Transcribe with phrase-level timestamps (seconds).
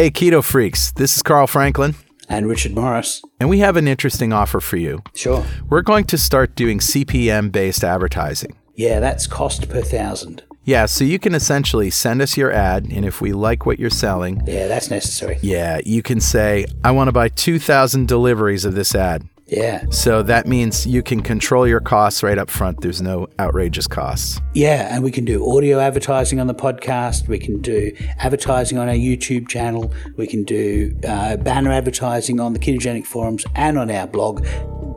[0.00, 1.94] Hey, Keto Freaks, this is Carl Franklin,
[2.26, 3.20] And Richard Morris.
[3.38, 5.02] and we have an interesting offer for you.
[5.14, 5.44] Sure.
[5.68, 8.56] We're going to start doing CPM based advertising.
[8.74, 10.42] Yeah, that's cost per thousand.
[10.64, 13.90] Yeah, so you can essentially send us your ad, and if we like what you're
[13.90, 15.38] selling, Yeah, that's necessary.
[15.42, 19.28] yeah, you can say, I want to buy 2,000 deliveries of this ad.
[19.50, 19.84] Yeah.
[19.90, 22.80] So that means you can control your costs right up front.
[22.80, 24.40] There's no outrageous costs.
[24.54, 27.26] Yeah, and we can do audio advertising on the podcast.
[27.26, 29.92] We can do advertising on our YouTube channel.
[30.16, 34.46] We can do uh, banner advertising on the ketogenic forums and on our blog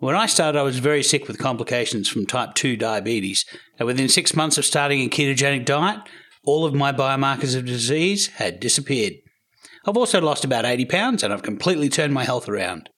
[0.00, 3.44] When I started, I was very sick with complications from type 2 diabetes.
[3.78, 6.00] And within six months of starting a ketogenic diet,
[6.42, 9.12] all of my biomarkers of disease had disappeared.
[9.86, 12.88] I've also lost about 80 pounds and I've completely turned my health around.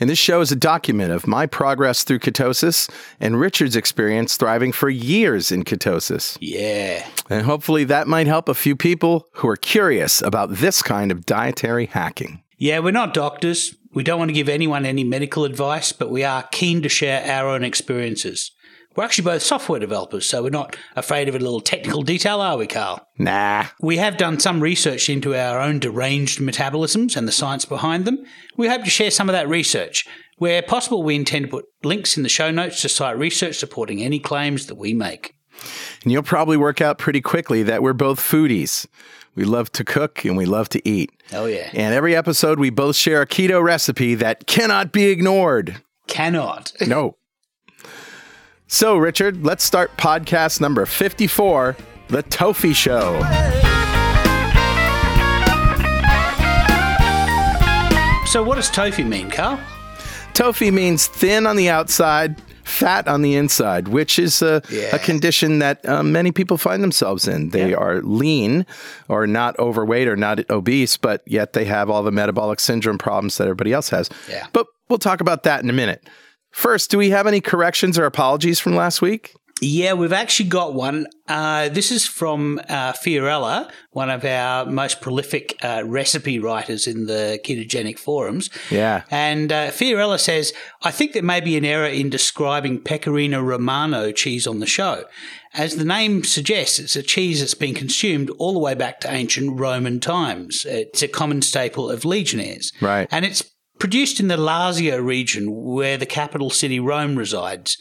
[0.00, 4.72] And this show is a document of my progress through ketosis and Richard's experience thriving
[4.72, 6.36] for years in ketosis.
[6.40, 7.06] Yeah.
[7.28, 11.26] And hopefully that might help a few people who are curious about this kind of
[11.26, 12.42] dietary hacking.
[12.60, 13.74] Yeah, we're not doctors.
[13.94, 17.24] We don't want to give anyone any medical advice, but we are keen to share
[17.24, 18.52] our own experiences.
[18.94, 22.58] We're actually both software developers, so we're not afraid of a little technical detail, are
[22.58, 23.00] we, Carl?
[23.18, 23.64] Nah.
[23.80, 28.22] We have done some research into our own deranged metabolisms and the science behind them.
[28.58, 30.06] We hope to share some of that research.
[30.36, 34.02] Where possible, we intend to put links in the show notes to cite research supporting
[34.02, 35.34] any claims that we make.
[36.02, 38.86] And you'll probably work out pretty quickly that we're both foodies.
[39.34, 41.10] We love to cook and we love to eat.
[41.32, 41.70] Oh, yeah.
[41.72, 45.80] And every episode, we both share a keto recipe that cannot be ignored.
[46.06, 46.72] Cannot.
[46.86, 47.16] No.
[48.66, 51.76] So, Richard, let's start podcast number 54
[52.08, 53.18] The Tofi Show.
[58.26, 59.58] So, what does TOFI mean, Carl?
[60.34, 64.94] Tofi means thin on the outside, fat on the inside, which is a, Yeah.
[64.94, 67.50] a condition that um, many people find themselves in.
[67.50, 67.76] They Yeah.
[67.76, 68.64] are lean
[69.08, 73.36] or not overweight or not obese, but yet they have all the metabolic syndrome problems
[73.38, 74.08] that everybody else has.
[74.28, 74.46] Yeah.
[74.52, 76.08] But we'll talk about that in a minute.
[76.52, 79.34] First, do we have any corrections or apologies from last week?
[79.60, 81.06] Yeah, we've actually got one.
[81.28, 87.06] Uh, this is from uh, Fiorella, one of our most prolific uh, recipe writers in
[87.06, 88.50] the ketogenic forums.
[88.70, 89.02] Yeah.
[89.10, 94.12] And uh, Fiorella says, I think there may be an error in describing Pecorino Romano
[94.12, 95.04] cheese on the show.
[95.52, 99.12] As the name suggests, it's a cheese that's been consumed all the way back to
[99.12, 100.64] ancient Roman times.
[100.64, 102.72] It's a common staple of legionnaires.
[102.80, 103.08] Right.
[103.10, 103.42] And it's
[103.78, 107.76] produced in the Lazio region where the capital city Rome resides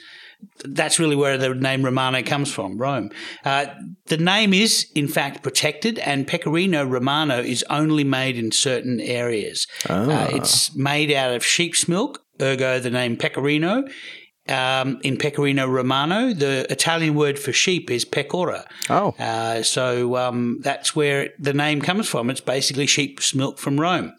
[0.65, 3.11] that's really where the name Romano comes from, Rome.
[3.45, 3.67] Uh,
[4.07, 9.67] the name is, in fact, protected, and Pecorino Romano is only made in certain areas.
[9.87, 13.85] Uh, it's made out of sheep's milk, ergo the name Pecorino.
[14.47, 18.65] Um, in Pecorino Romano, the Italian word for sheep is pecora.
[18.89, 22.31] Oh, Uh, so um, that's where the name comes from.
[22.31, 24.11] It's basically sheep's milk from Rome.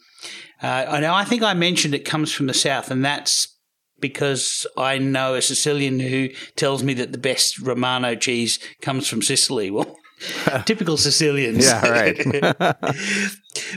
[0.63, 1.15] Uh, I know.
[1.15, 3.57] I think I mentioned it comes from the south, and that's
[4.01, 9.23] because I know a Sicilian who tells me that the best Romano cheese comes from
[9.23, 9.71] Sicily.
[9.71, 9.97] Well,
[10.65, 11.67] typical Sicilians.
[11.67, 12.77] yeah, right.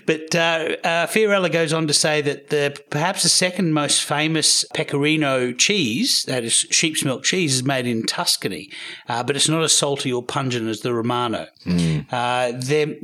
[0.06, 4.66] But uh, uh, Fiorella goes on to say that the perhaps the second most famous
[4.74, 8.70] pecorino cheese, that is sheep's milk cheese, is made in Tuscany,
[9.08, 11.48] uh, but it's not as salty or pungent as the Romano.
[12.12, 12.96] Uh, they're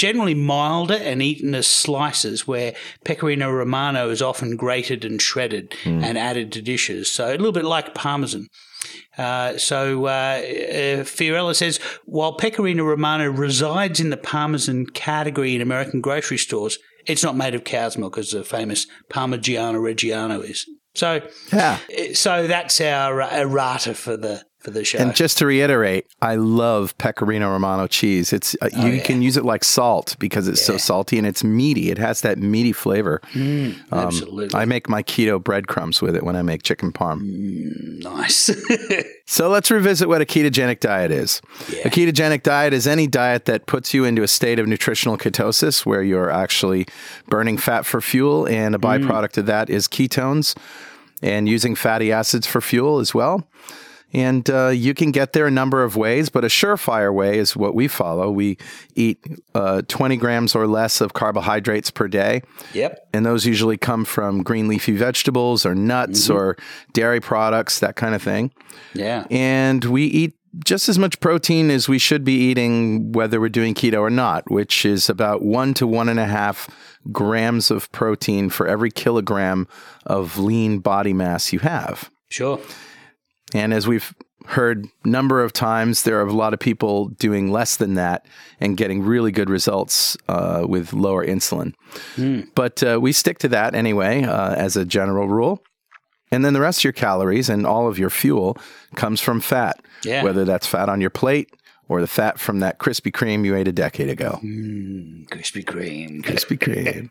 [0.00, 2.72] generally milder and eaten as slices, where
[3.04, 7.12] Pecorino Romano is often grated and shredded and added to dishes.
[7.12, 8.46] So a little bit like Parmesan.
[9.18, 15.60] Uh, so uh, uh, Fiorella says, while Pecorino Romano resides in the Parmesan category in
[15.60, 20.66] American grocery stores, it's not made of cow's milk as the famous Parmigiano Reggiano is.
[20.94, 21.20] So,
[21.52, 21.78] Yeah.
[22.14, 24.98] so that's our uh, errata for the for the show.
[24.98, 28.32] And just to reiterate, I love Pecorino Romano cheese.
[28.32, 29.02] It's uh, you yeah.
[29.02, 31.90] can use it like salt because it's so salty and it's meaty.
[31.90, 33.20] It has that meaty flavor.
[33.34, 37.22] Um, Absolutely I make my keto breadcrumbs with it when I make chicken parm.
[38.02, 38.50] nice.
[39.30, 41.40] So let's revisit what a ketogenic diet is.
[41.84, 45.86] A ketogenic diet is any diet that puts you into a state of nutritional ketosis
[45.86, 46.84] where you're actually
[47.28, 50.56] burning fat for fuel, and a byproduct of that is ketones
[51.22, 53.46] and using fatty acids for fuel as well.
[54.12, 57.56] And uh, you can get there a number of ways, but a surefire way is
[57.56, 58.30] what we follow.
[58.30, 58.58] We
[58.94, 59.18] eat
[59.54, 62.42] uh, 20 grams or less of carbohydrates per day.
[62.72, 63.08] yep.
[63.12, 66.56] And those usually come from green leafy vegetables or nuts or
[66.92, 68.50] dairy products, that kind of thing
[68.94, 69.26] Yeah.
[69.30, 70.34] and we eat
[70.64, 74.50] just as much protein as we should be eating, whether we're doing keto or not,
[74.50, 76.68] which is about one to one and a half
[77.12, 79.68] grams of protein for every kilogram
[80.06, 82.10] of lean body mass you have.
[82.30, 82.58] Sure.
[83.54, 84.14] And as we've
[84.46, 88.26] heard number of times, there are a lot of people doing less than that
[88.58, 91.74] and getting really good results uh, with lower insulin.
[92.54, 95.62] But uh, we stick to that anyway, uh, as a general rule.
[96.32, 98.56] And then the rest of your calories and all of your fuel
[98.94, 100.22] comes from fat, Yeah.
[100.22, 101.50] whether that's fat on your plate
[101.88, 104.38] or the fat from that Krispy Kreme you ate a decade ago.
[104.42, 106.22] Krispy Kreme.
[106.22, 107.10] Krispy Kreme.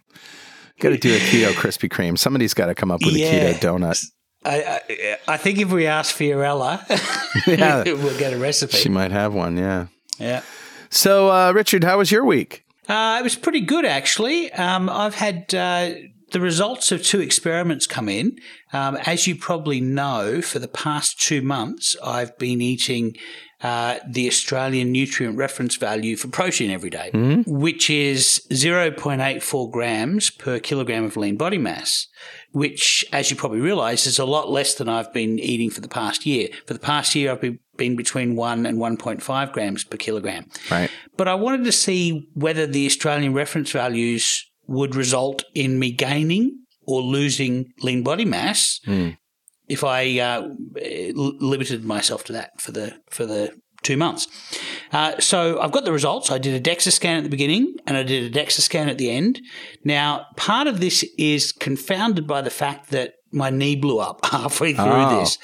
[0.79, 2.17] got to do a keto Krispy Kreme.
[2.17, 3.27] Somebody's got to come up with Yeah.
[3.27, 4.05] a keto donut.
[4.43, 6.79] I, I, I think if we ask Fiorella,
[7.47, 7.83] Yeah.
[7.85, 8.77] we'll get a recipe.
[8.77, 9.87] She might have one, yeah.
[10.17, 10.41] yeah.
[10.89, 12.63] So, uh, Richard, how was your week?
[12.87, 14.51] Uh, it was pretty good, actually.
[14.53, 15.91] Um, I've had uh,
[16.31, 18.39] the results of two experiments come in.
[18.73, 23.15] Um, as you probably know, for the past two months, I've been eating
[23.61, 27.11] uh, the Australian nutrient reference value for protein every day,
[27.45, 32.07] which is 0.84 grams per kilogram of lean body mass,
[32.51, 35.87] which, as you probably realize, is a lot less than I've been eating for the
[35.87, 36.49] past year.
[36.65, 40.45] For the past year, I've been been between 1 and 1.5 grams per kilogram.
[40.69, 40.91] Right.
[41.15, 46.59] But I wanted to see whether the Australian reference values would result in me gaining
[46.85, 48.81] or losing lean body mass
[49.69, 50.49] if I uh,
[51.15, 53.53] limited myself to that for the for the
[53.83, 54.27] two months.
[54.91, 56.31] Uh, so I've got the results.
[56.31, 58.97] I did a DEXA scan at the beginning and I did a DEXA scan at
[58.97, 59.39] the end.
[59.83, 64.73] Now, part of this is confounded by the fact that my knee blew up halfway
[64.73, 65.37] through Oh, this.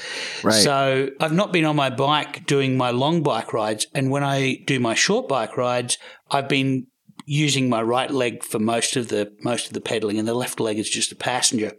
[0.43, 0.53] right.
[0.53, 3.87] So I've not been on my bike doing my long bike rides.
[3.93, 5.97] And when I do my short bike rides,
[6.31, 6.87] I've been
[7.27, 10.59] using my right leg for most of the most of the pedaling and the left
[10.59, 11.71] leg is just a passenger.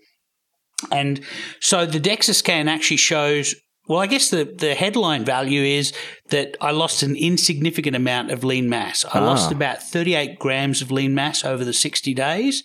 [0.90, 1.20] And
[1.60, 3.54] so the DEXA scan actually shows,
[3.88, 5.92] well, I guess the, the headline value is
[6.30, 9.04] that I lost an insignificant amount of lean mass.
[9.04, 12.64] I lost about 38 grams of lean mass over the 60 days.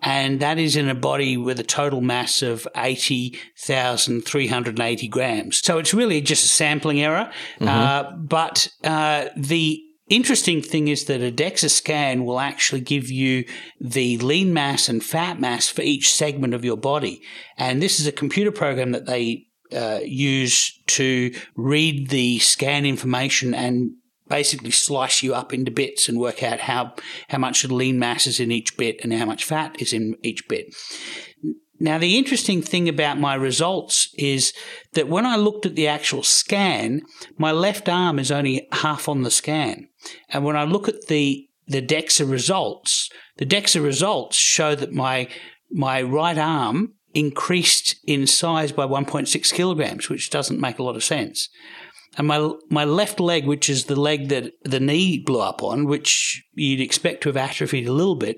[0.00, 5.64] And that is in a body with a total mass of 80,380 grams.
[5.64, 7.30] So it's really just a sampling error.
[7.68, 13.44] Uh, but uh, the interesting thing is that a DEXA scan will actually give you
[13.80, 17.20] the lean mass and fat mass for each segment of your body.
[17.56, 23.54] And this is a computer program that they uh, use to read the scan information
[23.54, 23.92] and
[24.28, 26.94] basically slice you up into bits and work out how,
[27.28, 30.48] how much lean mass is in each bit and how much fat is in each
[30.48, 30.74] bit.
[31.80, 34.52] Now, the interesting thing about my results is
[34.92, 37.02] that when I looked at the actual scan,
[37.36, 39.88] my left arm is only half on the scan.
[40.30, 45.28] And when I look at the, the DEXA results, the DEXA results show that my,
[45.70, 51.04] my right arm increased in size by 1.6 kilograms, which doesn't make a lot of
[51.04, 51.48] sense.
[52.16, 55.86] And my my left leg, which is the leg that the knee blew up on,
[55.86, 58.36] which you'd expect to have atrophied a little bit,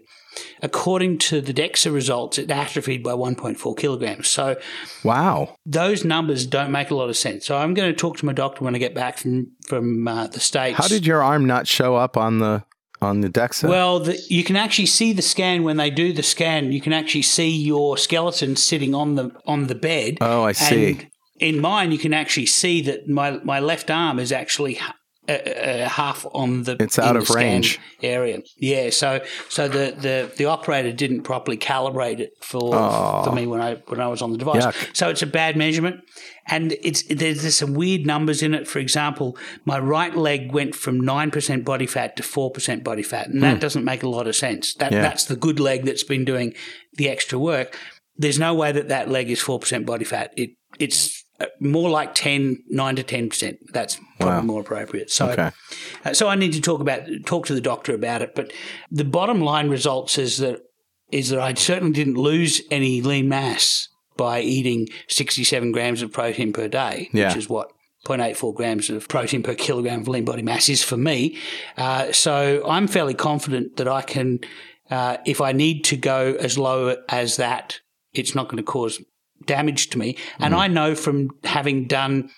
[0.63, 4.29] according to the DEXA results, it atrophied by 1.4 kilograms.
[4.29, 4.57] So
[5.05, 5.57] Wow.
[5.67, 7.45] those numbers don't make a lot of sense.
[7.45, 10.27] So I'm going to talk to my doctor when I get back from from uh,
[10.29, 10.79] the states.
[10.79, 12.65] How did your arm not show up on the
[13.01, 13.69] on the DEXA?
[13.69, 16.73] Well, the, you can actually see the scan when they do the scan.
[16.73, 20.19] You can actually see your skeleton sitting on the on the bed.
[20.21, 20.91] Oh, I see.
[20.91, 21.07] And
[21.39, 24.79] in mine, you can actually see that my my left arm is actually
[25.29, 27.79] uh, uh, half on the It's out of range.
[28.03, 28.41] area.
[28.59, 32.73] Yeah, so so the, the, the operator didn't properly calibrate it for
[33.25, 34.65] for me when I when I was on the device.
[34.67, 34.97] Yuck.
[34.97, 36.01] So it's a bad measurement,
[36.47, 38.69] and it's there's, there's some weird numbers in it.
[38.69, 43.03] For example, my right leg went from nine percent body fat to four percent body
[43.03, 44.75] fat, and that doesn't make a lot of sense.
[44.75, 44.95] That Hmm.
[44.95, 45.03] Yeah.
[45.03, 46.55] that's the good leg that's been doing
[46.95, 47.77] the extra work.
[48.17, 50.33] There's no way that that leg is four percent body fat.
[50.37, 51.16] It it's
[51.61, 53.59] more like 10, 9 to ten percent.
[53.73, 54.43] That's probably Wow.
[54.43, 55.11] more appropriate.
[55.11, 55.51] So, Okay.
[56.05, 58.35] uh, so I need to talk about talk to the doctor about it.
[58.35, 58.53] But
[58.91, 60.61] the bottom line results is that
[61.13, 66.11] is that I certainly didn't lose any lean mass by eating sixty seven grams of
[66.13, 67.29] protein per day, Yeah.
[67.29, 67.69] which is what
[68.07, 71.37] 0.84 grams of protein per kilogram of lean body mass is for me.
[71.77, 74.39] Uh, so I'm fairly confident that I can,
[74.91, 77.81] uh, if I need to go as low as that,
[78.15, 79.01] it's not going to cause
[79.45, 80.17] damage to me.
[80.39, 82.31] And I know from having done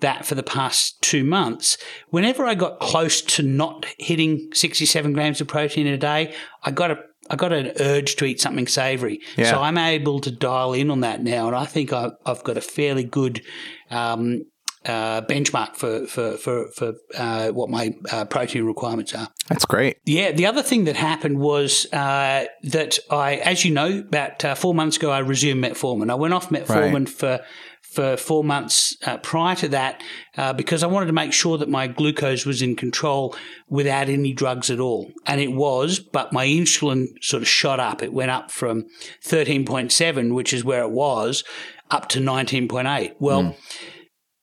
[0.00, 1.76] that for the past two months,
[2.08, 6.34] whenever I got close to not hitting 67 grams of protein a day,
[6.64, 6.98] I got a
[7.28, 9.50] I got an urge to eat something savoury, Yeah.
[9.50, 12.56] so I'm able to dial in on that now, and I think I, I've got
[12.56, 13.42] a fairly good
[13.90, 14.44] um,
[14.86, 19.28] uh, benchmark for for for, for uh, what my uh, protein requirements are.
[19.48, 19.98] That's great.
[20.04, 24.54] Yeah, the other thing that happened was uh, that I, as you know, about uh,
[24.54, 26.10] four months ago, I resumed metformin.
[26.10, 27.40] I went off metformin for
[27.80, 30.02] for four months uh, prior to that
[30.36, 33.34] uh, because I wanted to make sure that my glucose was in control
[33.68, 35.98] without any drugs at all, and it was.
[35.98, 38.02] But my insulin sort of shot up.
[38.02, 38.86] It went up from
[39.22, 41.44] thirteen point seven, which is where it was,
[41.90, 43.14] up to nineteen point eight.
[43.18, 43.56] Well.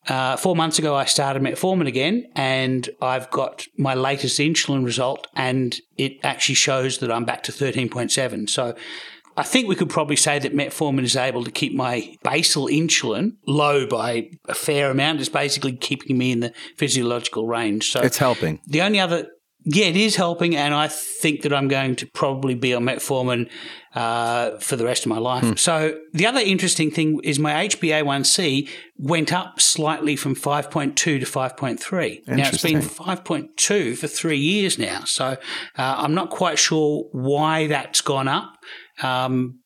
[0.07, 5.27] Uh, four months ago, I started metformin again, and I've got my latest insulin result,
[5.35, 8.49] and it actually shows that I'm back to 13.7.
[8.49, 8.75] So
[9.37, 13.35] I think we could probably say that metformin is able to keep my basal insulin
[13.47, 15.21] low by a fair amount.
[15.21, 17.89] It's basically keeping me in the physiological range.
[17.89, 18.59] So It's helping.
[18.67, 19.27] the only other,
[19.65, 23.49] yeah, it is helping, and I think that I'm going to probably be on metformin
[23.95, 25.57] uh, for the rest of my life.
[25.59, 28.67] So the other interesting thing is my HbA1c
[28.97, 32.27] went up slightly from 5.2 to 5.3.
[32.27, 35.37] Now it's been 5.2 for three years now, so uh,
[35.77, 38.53] I'm not quite sure why that's gone up.
[39.01, 39.59] Um,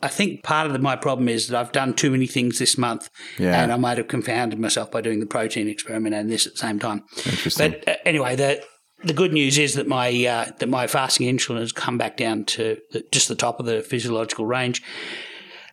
[0.00, 2.78] I think part of the, my problem is that I've done too many things this
[2.78, 3.60] month, Yeah.
[3.62, 6.58] and I might have confounded myself by doing the protein experiment and this at the
[6.58, 7.02] same time.
[7.26, 7.72] Interesting.
[7.84, 8.62] But uh, anyway, the
[9.04, 12.44] the good news is that my uh, that my fasting insulin has come back down
[12.44, 14.82] to the, just the top of the physiological range.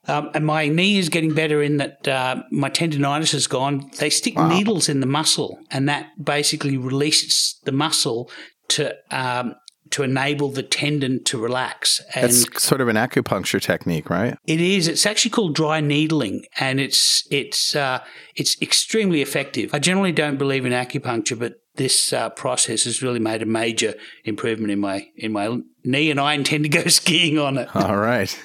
[0.08, 3.90] Um, and my knee is getting better in that uh, my tendonitis is gone.
[3.98, 8.30] They stick needles in the muscle, and that basically releases the muscle
[8.70, 9.56] to um,
[9.92, 12.02] to enable the tendon to relax.
[12.14, 14.38] And It's sort of an acupuncture technique, right?
[14.46, 14.88] it is.
[14.88, 18.04] It's actually called dry needling, and it's it's uh,
[18.36, 19.74] it's extremely effective.
[19.74, 23.96] I generally don't believe in acupuncture, but this uh, process has really made a major
[24.24, 27.76] improvement in my in my knee, and I intend to go skiing on it.
[27.76, 28.38] All right.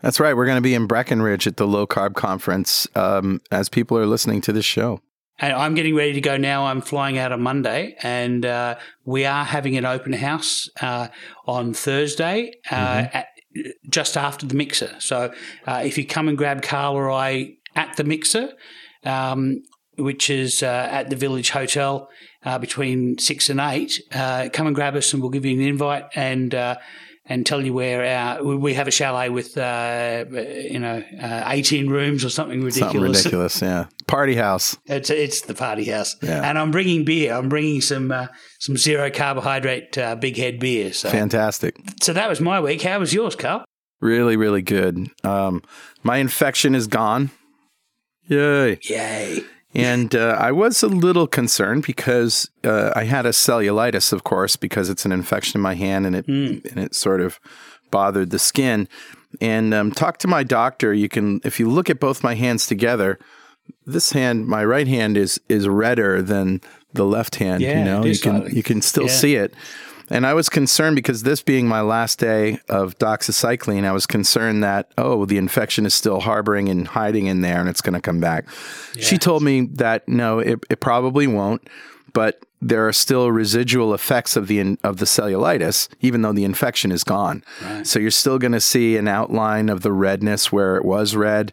[0.00, 0.36] That's right.
[0.36, 4.06] We're going to be in Breckenridge at the Low Carb Conference um, as people are
[4.06, 5.00] listening to this show.
[5.38, 6.66] And I'm getting ready to go now.
[6.66, 11.08] I'm flying out on Monday, and uh, we are having an open house uh,
[11.46, 12.52] on Thursday.
[12.70, 13.26] Uh, at,
[13.88, 14.94] just after the mixer.
[14.98, 15.32] So
[15.66, 18.52] uh, if you come and grab Carl or I at the mixer,
[19.04, 19.62] um,
[19.96, 22.08] which is uh, at the Village Hotel
[22.44, 25.66] uh, between six and eight, uh, come and grab us, and we'll give you an
[25.66, 26.54] invite and.
[26.54, 26.76] Uh,
[27.26, 31.88] and tell you where our we- have a chalet with uh, you know uh, eighteen
[31.88, 32.92] rooms or something ridiculous.
[32.92, 33.00] Something
[33.40, 33.62] ridiculous.
[33.62, 33.86] Yeah.
[34.06, 34.76] Party house.
[34.84, 36.46] It's it's the party house, Yeah.
[36.46, 37.32] and I'm bringing beer.
[37.32, 38.26] I'm bringing some uh,
[38.60, 40.92] some zero carbohydrate uh, big head beer.
[40.92, 41.76] So Fantastic.
[42.02, 42.82] so that was my week.
[42.82, 43.64] How was yours, Carl?
[44.02, 45.08] Really, really good.
[45.24, 45.62] Um,
[46.02, 47.30] my infection is gone.
[48.28, 48.78] Yay.
[48.82, 49.44] Yay!
[49.74, 54.56] And uh, I was a little concerned because uh, I had a cellulitis, of course,
[54.56, 57.40] because it's an infection in my hand and it and it sort of
[57.90, 58.88] bothered the skin.
[59.40, 60.94] And um, talk to my doctor.
[60.94, 63.18] You can, if you look at both my hands together,
[63.84, 66.60] this hand, my right hand is is redder than
[66.92, 67.60] the left hand.
[67.62, 69.10] Yeah, you know, you can you can still Yeah.
[69.10, 69.54] see it.
[70.10, 74.62] And I was concerned because this being my last day of doxycycline, I was concerned
[74.62, 78.00] that, oh, the infection is still harboring and hiding in there and it's going to
[78.00, 78.46] come back.
[79.00, 81.68] She told me that no, it, it probably won't,
[82.12, 86.44] but there are still residual effects of the in, of the cellulitis, even though the
[86.44, 87.44] infection is gone.
[87.84, 91.52] So you're still going to see an outline of the redness where it was red.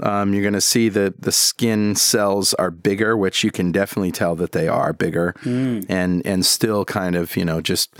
[0.00, 4.12] Um, you're going to see that the skin cells are bigger, which you can definitely
[4.12, 5.34] tell that they are bigger,
[5.88, 7.94] and and still kind of you know just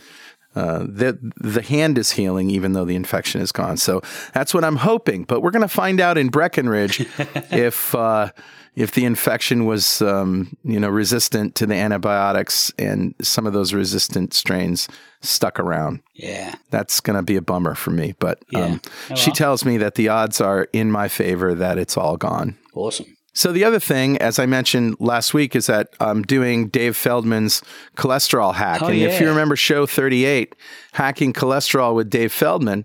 [0.55, 3.77] uh, the the hand is healing even though the infection is gone.
[3.77, 4.03] So
[4.35, 5.25] that's what I'm hoping.
[5.25, 7.01] But we're going to find out in Breckenridge
[7.51, 8.31] if uh,
[8.75, 13.75] if the infection was um, you know resistant to the antibiotics and some of those
[13.75, 14.89] resistant strains
[15.21, 16.01] stuck around.
[16.15, 16.55] Yeah.
[16.71, 18.15] That's going to be a bummer for me.
[18.19, 18.61] But Yeah.
[18.65, 19.37] um, Oh, she well.
[19.37, 22.57] tells me that the odds are in my favor that it's all gone.
[22.75, 23.17] Awesome.
[23.35, 27.63] So the other thing, as I mentioned last week, is that I'm doing Dave Feldman's
[27.97, 28.83] cholesterol hack.
[28.83, 30.55] Oh, and if you remember show 38,
[30.93, 32.85] Hacking Cholesterol with Dave Feldman,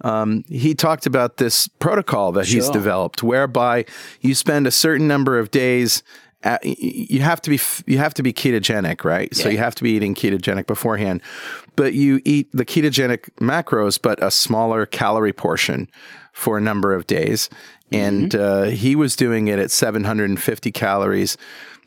[0.00, 3.84] um, he talked about this protocol that he's developed whereby
[4.20, 6.02] you spend a certain number of days
[6.42, 9.34] at, you have to be you have to be ketogenic, right?
[9.34, 11.22] So you have to be eating ketogenic beforehand,
[11.74, 15.88] but you eat the ketogenic macros, but a smaller calorie portion
[16.32, 17.48] for a number of days.
[17.92, 21.36] And uh, he was doing it at 750 calories,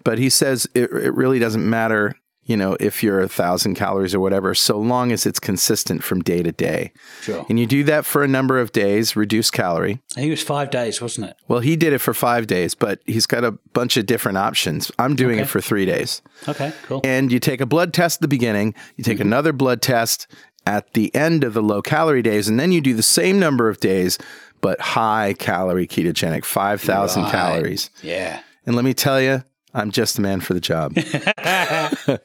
[0.03, 2.15] but he says it, it really doesn't matter,
[2.47, 6.21] you know, if you're a thousand calories or whatever, so long as it's consistent from
[6.21, 6.93] day to day.
[7.21, 7.45] Sure.
[7.49, 10.01] And you do that for a number of days, reduce calorie.
[10.11, 11.37] I think it was five days, wasn't it?
[11.49, 14.89] Well, he did it for five days, but he's got a bunch of different options.
[14.97, 16.21] I'm doing it for three days.
[16.47, 17.01] Okay, cool.
[17.03, 19.27] And you take a blood test at the beginning, you take mm-hmm.
[19.27, 20.27] another blood test
[20.65, 23.67] at the end of the low calorie days, and then you do the same number
[23.67, 24.17] of days,
[24.61, 27.31] but high calorie ketogenic, 5,000 Right.
[27.31, 27.89] calories.
[28.01, 28.39] Yeah.
[28.65, 29.43] And let me tell you,
[29.77, 30.93] I'm just the man for the job.
[31.37, 32.17] I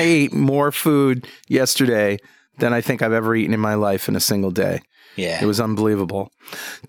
[0.00, 2.18] ate more food yesterday
[2.58, 4.80] than I think I've ever eaten in my life in a single day.
[5.16, 5.38] Yeah.
[5.42, 6.30] It was unbelievable.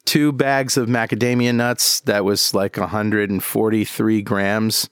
[0.05, 2.01] Two bags of macadamia nuts.
[2.01, 4.89] That was like 143 grams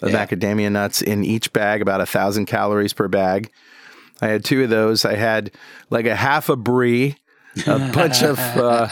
[0.00, 0.26] of Yeah.
[0.26, 3.50] macadamia nuts in each bag, about a thousand calories per bag.
[4.20, 5.04] I had two of those.
[5.04, 5.50] I had
[5.90, 7.16] like a half a brie,
[7.66, 8.88] a bunch of uh,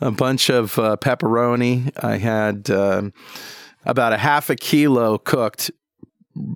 [0.00, 1.90] a bunch of uh, pepperoni.
[2.02, 3.12] I had um,
[3.86, 5.70] about a half a kilo cooked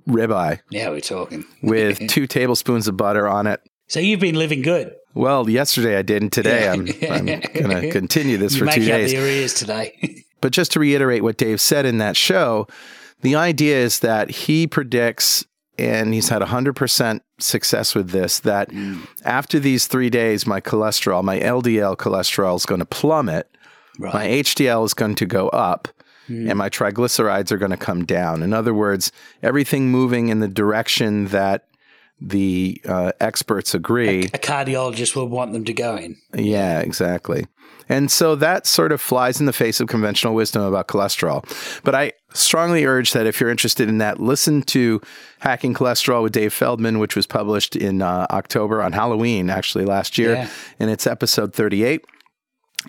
[0.07, 1.45] ribeye Yeah, we're talking.
[1.61, 3.61] with two tablespoons of butter on it.
[3.87, 4.95] So you've been living good.
[5.15, 6.81] Well, yesterday I did, and today I'm,
[7.11, 9.11] I'm going to continue this You for two days.
[9.11, 10.23] the arrears today.
[10.41, 12.65] But just to reiterate what Dave said in that show,
[13.19, 15.43] the idea is that he predicts,
[15.77, 19.05] and he's had 100% success with this, that mm.
[19.25, 23.53] after these three days, my cholesterol, my LDL cholesterol is going to plummet,
[23.99, 24.13] right.
[24.13, 25.89] my HDL is going to go up,
[26.29, 28.43] and my triglycerides are going to come down.
[28.43, 31.65] In other words, everything moving in the direction that
[32.21, 34.25] the uh, experts agree.
[34.25, 36.17] A cardiologist will want them to go in.
[36.33, 37.45] Yeah, exactly.
[37.87, 41.43] And so that sort of flies in the face of conventional wisdom about cholesterol.
[41.83, 45.01] But I strongly urge that if you're interested in that, listen to
[45.39, 50.19] Hacking Cholesterol with Dave Feldman, which was published in uh, October on Halloween, actually last
[50.19, 50.33] year.
[50.33, 50.49] Yeah.
[50.79, 52.05] And it's episode 38.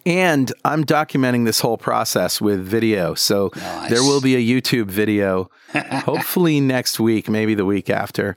[0.07, 3.15] And I'm documenting this whole process with video.
[3.15, 3.91] So Nice.
[3.91, 8.37] there will be a YouTube video, hopefully next week, maybe the week after,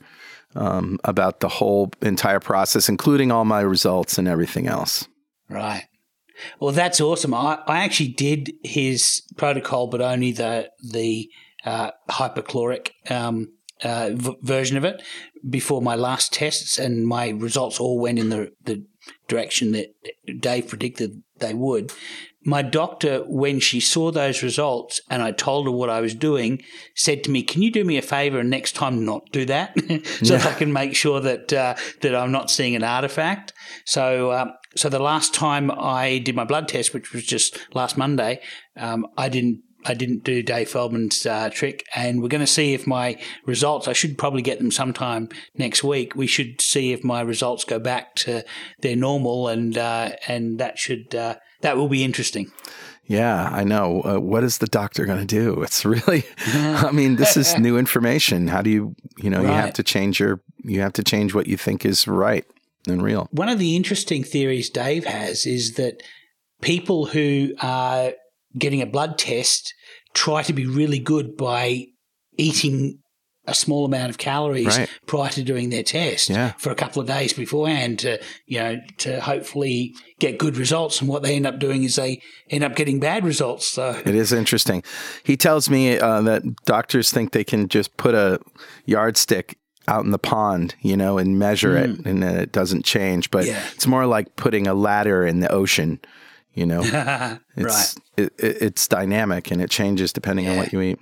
[0.55, 5.07] um, about the whole entire process, including all my results and everything else.
[5.49, 5.83] Right.
[6.59, 7.33] Well, that's awesome.
[7.33, 11.29] I, I actually did his protocol, but only the the
[11.63, 15.01] uh, hypocaloric um, uh, v- version of it
[15.47, 18.83] before my last tests, and my results all went in the, the
[19.27, 19.93] direction that
[20.39, 21.91] Dave predicted they would.
[22.45, 26.61] My doctor, when she saw those results and I told her what I was doing,
[26.93, 29.73] said to me, "Can you do me a favor and next time not do that,
[30.23, 33.53] so that I can make sure that uh, that I'm not seeing an artifact."
[33.85, 37.97] So, uh, so the last time I did my blood test, which was just last
[37.97, 38.41] Monday,
[38.75, 39.61] um, I didn't.
[39.85, 43.87] I didn't do Dave Feldman's uh, trick, and we're going to see if my results.
[43.87, 46.15] I should probably get them sometime next week.
[46.15, 48.43] We should see if my results go back to
[48.81, 52.51] their normal, and uh, and that should uh, that will be interesting.
[53.05, 54.01] Yeah, I know.
[54.01, 55.61] Uh, what is the doctor going to do?
[55.63, 58.47] It's really, I mean, this is new information.
[58.47, 61.47] How do you, you know, you have to change your, you have to change what
[61.47, 62.45] you think is right
[62.87, 63.27] and real.
[63.31, 66.01] One of the interesting theories Dave has is that
[66.61, 68.13] people who are
[68.57, 69.73] getting a blood test
[70.13, 71.85] try to be really good by
[72.37, 72.99] eating
[73.45, 74.89] a small amount of calories Right.
[75.05, 76.53] prior to doing their test Yeah.
[76.57, 81.09] for a couple of days beforehand to you know to hopefully get good results and
[81.09, 84.31] what they end up doing is they end up getting bad results so It is
[84.31, 84.81] interesting.
[85.25, 88.39] He tells me uh, that doctors think they can just put a
[88.85, 89.57] yardstick
[89.89, 93.29] out in the pond, you know, and measure it, and then it doesn't change.
[93.29, 93.45] But.
[93.45, 93.61] Yeah.
[93.75, 95.99] it's more like putting a ladder in the ocean.
[96.53, 100.81] You know, right it's it, it, it's dynamic and it changes depending on what you
[100.81, 100.99] eat.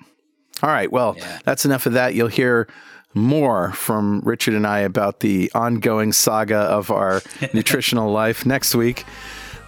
[0.64, 1.40] All right, well, Yeah.
[1.44, 2.14] that's enough of that.
[2.16, 2.68] You'll hear
[3.14, 7.22] more from Richard and I about the ongoing saga of our
[7.54, 9.04] nutritional life next week.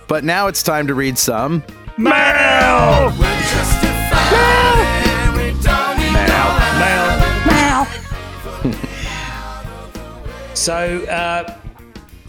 [0.07, 1.63] But now it's time to read some
[1.97, 3.11] mail.
[10.53, 11.57] So uh,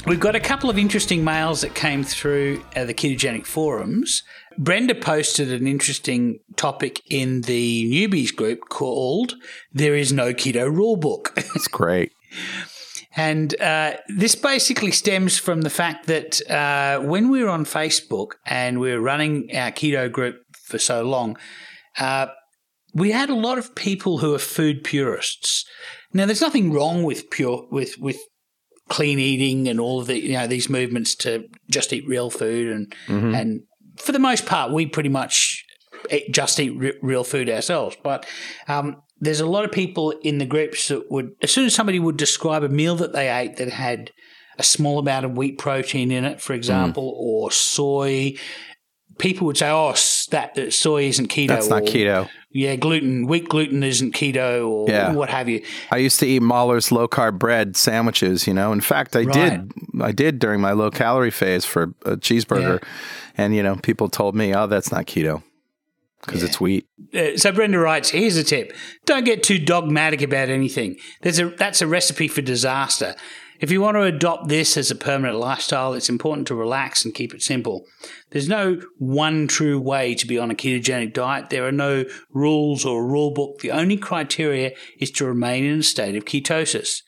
[0.06, 4.22] we've got a couple of interesting mails that came through uh, the ketogenic forums.
[4.58, 9.34] Brenda posted an interesting topic in the newbies group called
[9.72, 12.12] "There is no keto rulebook." It's great.
[13.16, 18.32] And uh, this basically stems from the fact that uh, when we were on Facebook
[18.44, 21.36] and we were running our keto group for so long,
[21.98, 22.26] uh,
[22.92, 25.64] we had a lot of people who are food purists.
[26.12, 28.18] Now, there's nothing wrong with pure with with
[28.88, 32.70] clean eating and all of the you know these movements to just eat real food
[32.72, 33.34] and Mm-hmm.
[33.34, 33.60] and
[33.96, 35.64] for the most part, we pretty much
[36.10, 37.96] eat, just eat re- real food ourselves.
[38.02, 38.26] But
[38.66, 42.00] um, there's a lot of people in the groups that would, as soon as somebody
[42.00, 44.10] would describe a meal that they ate that had
[44.58, 47.16] a small amount of wheat protein in it, for example, Mm.
[47.18, 48.34] or soy,
[49.18, 49.92] people would say, "Oh,
[50.30, 52.28] that, that soy isn't keto." That's not or, keto.
[52.50, 55.12] Yeah, gluten, wheat gluten isn't keto, or Yeah.
[55.12, 55.62] what have you.
[55.90, 58.72] I used to eat Mahler's low carb bread sandwiches, you know.
[58.72, 62.82] In fact, I did I did during my low calorie phase for a cheeseburger.
[63.36, 65.42] And you know, people told me, "Oh, that's not keto."
[66.20, 66.86] Because it's wheat.
[67.14, 68.72] Uh, so Brenda writes, here's a tip.
[69.04, 70.96] Don't get too dogmatic about anything.
[71.20, 73.14] There's a, that's a recipe for disaster.
[73.60, 77.14] If you want to adopt this as a permanent lifestyle, it's important to relax and
[77.14, 77.86] keep it simple.
[78.30, 81.50] There's no one true way to be on a ketogenic diet.
[81.50, 83.60] There are no rules or rule book.
[83.60, 87.02] The only criteria is to remain in a state of ketosis.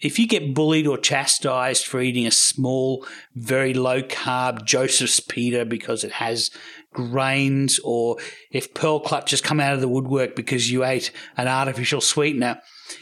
[0.00, 5.66] If you get bullied or chastised for eating a small, very low carb Joseph's pita
[5.66, 6.50] because it has
[6.92, 8.16] grains, or
[8.50, 12.60] if pearl clutches come out of the woodwork because you ate an artificial sweetener,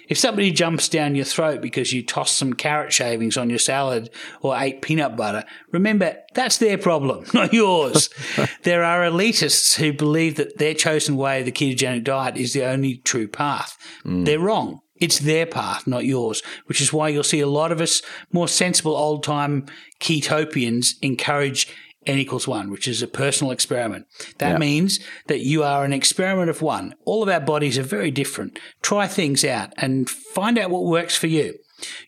[0.08, 4.10] if somebody jumps down your throat because you tossed some carrot shavings on your salad
[4.40, 8.10] or ate peanut butter, remember that's their problem, not yours.
[8.62, 12.64] there are elitists who believe that their chosen way of the ketogenic diet is the
[12.64, 13.76] only true path.
[14.04, 14.24] Mm.
[14.24, 14.80] They're wrong.
[15.00, 18.48] It's their path, not yours, which is why you'll see a lot of us more
[18.48, 19.66] sensible old time
[20.00, 21.68] ketopians encourage
[22.08, 24.06] n equals one, which is a personal experiment.
[24.38, 24.58] That Yeah.
[24.58, 26.94] means that you are an experiment of one.
[27.04, 28.58] All of our bodies are very different.
[28.82, 31.54] Try things out and find out what works for you.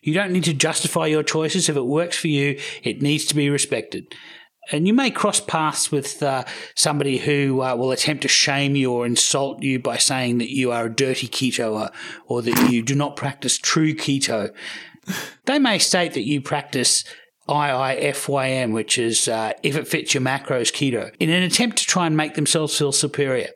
[0.01, 1.69] You don't need to justify your choices.
[1.69, 4.13] If it works for you, it needs to be respected.
[4.71, 6.43] And you may cross paths with uh,
[6.75, 10.71] somebody who uh, will attempt to shame you or insult you by saying that you
[10.71, 11.89] are a dirty keto or,
[12.27, 14.53] or that you do not practice true keto.
[15.45, 17.03] They may state that you practice
[17.51, 22.07] IIFYM, which is uh, if it fits your macros keto, in an attempt to try
[22.07, 23.49] and make themselves feel superior.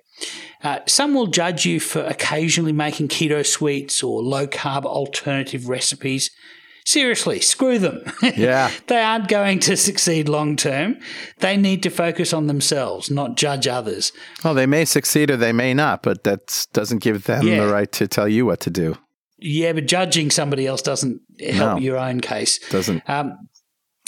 [0.63, 6.31] Uh, some will judge you for occasionally making keto sweets or low carb alternative recipes.
[6.88, 8.03] Seriously, screw them.
[8.21, 8.69] Yeah.
[8.88, 10.97] they aren't going to succeed long term.
[11.39, 14.12] They need to focus on themselves, not judge others.
[14.43, 17.65] Well, they may succeed or they may not, but that doesn't give them Yeah.
[17.65, 18.97] the right to tell you what to do.
[19.39, 21.84] Yeah, but judging somebody else doesn't help No.
[21.84, 22.60] your own case.
[22.69, 23.01] Doesn't.
[23.10, 23.36] Um,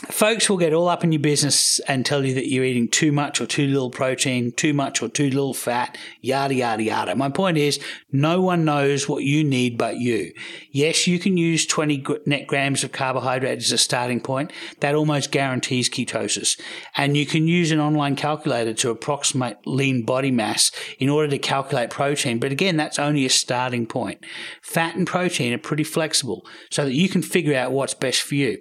[0.05, 3.11] folks will get all up in your business and tell you that you're eating too
[3.11, 7.15] much or too little protein, too much or too little fat, yada, yada, yada.
[7.15, 7.79] My point is,
[8.11, 10.33] no one knows what you need but you.
[10.71, 14.53] Yes, you can use 20 net grams of carbohydrate as a starting point.
[14.81, 16.59] That almost guarantees ketosis.
[16.95, 21.39] And you can use an online calculator to approximate lean body mass in order to
[21.39, 22.37] calculate protein.
[22.37, 24.23] But again, that's only a starting point.
[24.61, 28.35] Fat and protein are pretty flexible so that you can figure out what's best for
[28.35, 28.59] you.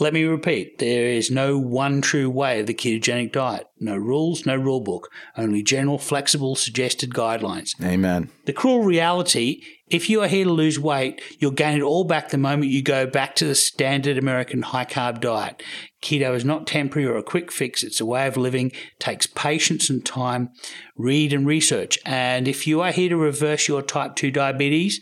[0.00, 3.66] Let me repeat, there is no one true way of the ketogenic diet.
[3.78, 7.78] No rules, no rule book, only general, flexible, suggested guidelines.
[7.82, 8.30] Amen.
[8.46, 9.60] The cruel reality
[9.90, 12.80] if you are here to lose weight, you'll gain it all back the moment you
[12.80, 15.64] go back to the standard American high carb diet.
[16.00, 19.90] Keto is not temporary or a quick fix, it's a way of living, takes patience
[19.90, 20.50] and time,
[20.96, 21.98] read and research.
[22.06, 25.00] And if you are here to reverse your type 2 diabetes,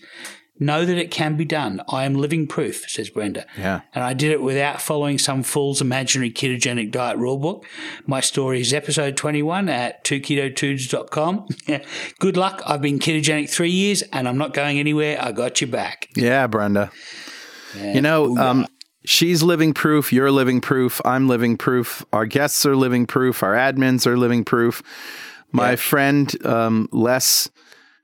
[0.58, 1.80] know that it can be done.
[1.88, 3.46] I am living proof, says Brenda.
[3.56, 3.82] Yeah.
[3.94, 7.64] And I did it without following some fool's imaginary ketogenic diet rulebook.
[8.06, 11.48] My story is episode 21 at 2ketodudes.com.
[12.18, 12.62] Good luck.
[12.66, 15.18] I've been ketogenic three years and I'm not going anywhere.
[15.20, 16.08] I got you back.
[16.16, 16.90] Yeah, Brenda.
[17.76, 18.66] You know, um,
[19.04, 20.12] she's living proof.
[20.12, 21.00] You're living proof.
[21.04, 22.04] I'm living proof.
[22.12, 23.42] Our guests are living proof.
[23.42, 24.82] Our admins are living proof.
[25.52, 27.48] My friend um, Les,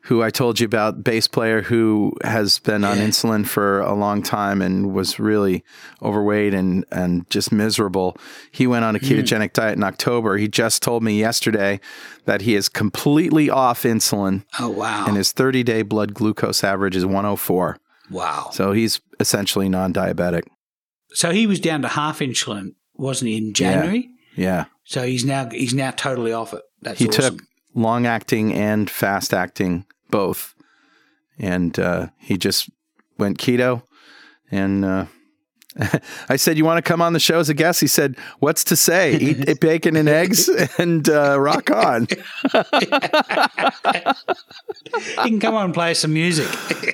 [0.04, 4.22] who I told you about, bass player who has been on insulin for a long
[4.22, 5.64] time and was really
[6.02, 8.16] overweight and and just miserable.
[8.50, 9.06] He went on a hmm.
[9.06, 10.36] ketogenic diet in October.
[10.36, 11.80] He just told me yesterday
[12.26, 15.06] that he is completely off insulin Oh, wow.
[15.06, 17.78] and his 30 day blood glucose average is 104.
[18.10, 18.50] wow.
[18.52, 20.42] So he's essentially non-diabetic.
[21.14, 24.10] So he was down to half insulin, wasn't he, in January?
[24.36, 24.66] Yeah.
[24.84, 26.62] So he's now he's now totally off it.
[26.82, 27.38] That's He awesome.
[27.38, 30.54] took long acting and fast acting both.
[31.38, 32.70] And uh, he just
[33.18, 33.82] went keto
[34.50, 35.06] and uh,
[36.28, 38.62] I said, "You want to come on the show as a guest?" He said, "What's
[38.64, 39.16] to say?
[39.16, 42.06] Eat bacon and eggs and uh, rock on."
[42.52, 42.86] you
[45.16, 46.48] can come on and play some music.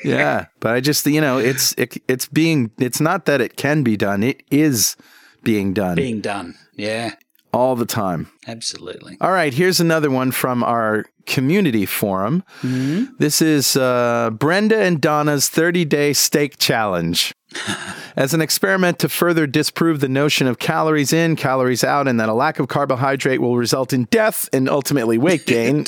[0.04, 3.82] yeah, but I just you know it's it, it's being it's not that it can
[3.82, 4.96] be done; it is
[5.42, 5.96] being done.
[5.96, 6.56] Being done.
[6.74, 7.14] Yeah.
[7.52, 8.30] All the time.
[8.46, 9.16] Absolutely.
[9.20, 12.42] All right, here's another one from our community forum.
[12.62, 13.14] Mm-hmm.
[13.18, 17.34] This is uh, Brenda and Donna's 30 day steak challenge.
[18.16, 22.28] As an experiment to further disprove the notion of calories in, calories out, and that
[22.28, 25.84] a lack of carbohydrate will result in death and ultimately weight gain.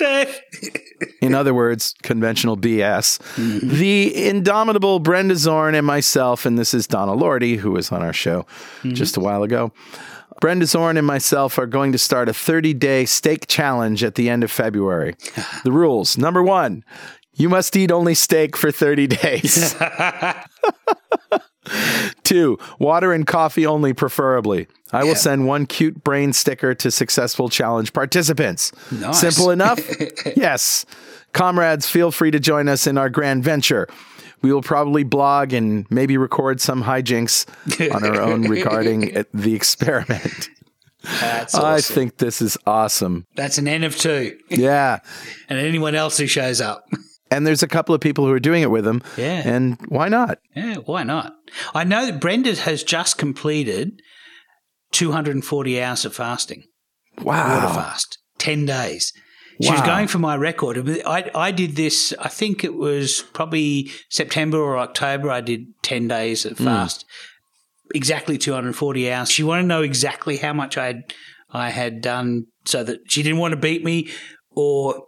[1.20, 3.18] in other words, conventional BS.
[3.36, 3.68] Mm-hmm.
[3.76, 8.12] The indomitable Brenda Zorn and myself, and this is Donna Lordy, who was on our
[8.12, 8.42] show
[8.78, 8.94] mm-hmm.
[8.94, 9.72] just a while ago.
[10.42, 14.28] Brenda Zorn and myself are going to start a 30 day steak challenge at the
[14.28, 15.14] end of February.
[15.64, 16.82] the rules number one,
[17.32, 19.76] you must eat only steak for 30 days.
[22.24, 24.66] Two, water and coffee only, preferably.
[24.90, 25.14] I will yeah.
[25.14, 28.72] send one cute brain sticker to successful challenge participants.
[28.90, 29.20] Nice.
[29.20, 29.78] Simple enough?
[30.36, 30.84] yes.
[31.32, 33.86] Comrades, feel free to join us in our grand venture.
[34.42, 37.46] We will probably blog and maybe record some hijinks
[37.94, 40.50] on our own regarding the experiment.
[41.04, 41.64] That's awesome.
[41.64, 43.26] I think this is awesome.
[43.34, 44.38] That's an N of two.
[44.48, 45.00] Yeah.
[45.48, 46.84] and anyone else who shows up.
[47.30, 49.02] And there's a couple of people who are doing it with him.
[49.16, 49.42] Yeah.
[49.44, 50.38] And why not?
[50.54, 51.34] Yeah, why not?
[51.74, 54.00] I know that Brenda has just completed
[54.92, 56.64] 240 hours of fasting.
[57.18, 57.54] Wow.
[57.54, 58.18] Water fast.
[58.38, 59.12] 10 days.
[59.60, 59.74] She wow.
[59.74, 60.78] was going for my record.
[61.06, 65.30] I, I did this, I think it was probably September or October.
[65.30, 66.64] I did 10 days of hmm.
[66.64, 67.04] fast.
[67.04, 67.96] Mm.
[67.96, 69.30] Exactly 240 hours.
[69.30, 71.14] She wanted to know exactly how much I had,
[71.50, 74.10] I had done so that she didn't want to beat me
[74.50, 75.04] or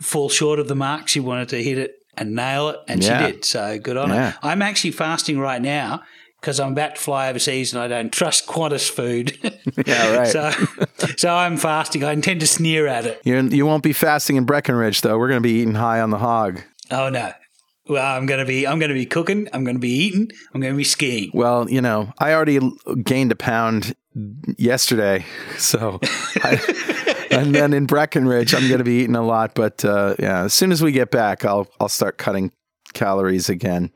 [0.00, 1.08] fall short of the mark.
[1.08, 3.26] She wanted to hit it and nail it, and yeah.
[3.26, 3.44] she did.
[3.44, 4.30] So good on yeah.
[4.30, 4.38] her.
[4.42, 6.02] I'm actually fasting right now
[6.44, 9.38] because I'm about to fly overseas and I don't trust Qantas food.
[9.86, 10.28] yeah, right.
[10.28, 10.50] so,
[11.16, 12.04] so I'm fasting.
[12.04, 13.22] I intend to sneer at it.
[13.24, 15.16] You're, you won't be fasting in Breckenridge, though.
[15.16, 16.60] We're going to be eating high on the hog.
[16.90, 17.32] Oh no.
[17.88, 19.48] Well, I'm gonna be I'm gonna be cooking.
[19.52, 20.30] I'm gonna be eating.
[20.54, 21.30] I'm gonna be skiing.
[21.34, 22.58] Well, you know, I already
[23.02, 23.94] gained a pound
[24.56, 25.26] yesterday,
[25.58, 25.98] so
[26.36, 29.54] I, and then in Breckenridge, I'm going to be eating a lot.
[29.54, 32.52] But uh, yeah, as soon as we get back, I'll I'll start cutting
[32.94, 33.92] calories again,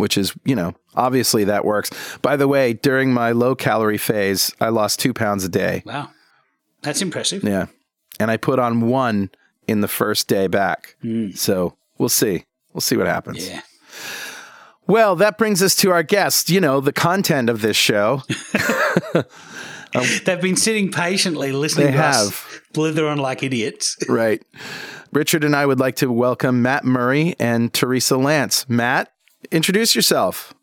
[0.00, 1.90] which is you know obviously that works.
[2.22, 5.82] By the way, during my low calorie phase, I lost two pounds a day.
[5.86, 6.10] Wow,
[6.82, 7.44] that's impressive.
[7.44, 7.66] Yeah,
[8.18, 9.30] and I put on one
[9.68, 10.96] in the first day back.
[11.04, 11.36] Mm.
[11.36, 12.44] So we'll see.
[12.72, 13.48] We'll see what happens.
[13.48, 13.60] Yeah.
[14.86, 18.22] Well, that brings us to our guest, you know, the content of this show.
[19.94, 22.14] Um, They've been sitting patiently listening they to have.
[22.28, 23.96] us blither on like idiots.
[24.08, 24.40] right.
[25.12, 28.68] Richard and I would like to welcome Matt Murray and Teresa Lance.
[28.68, 29.12] Matt,
[29.50, 30.54] introduce yourself.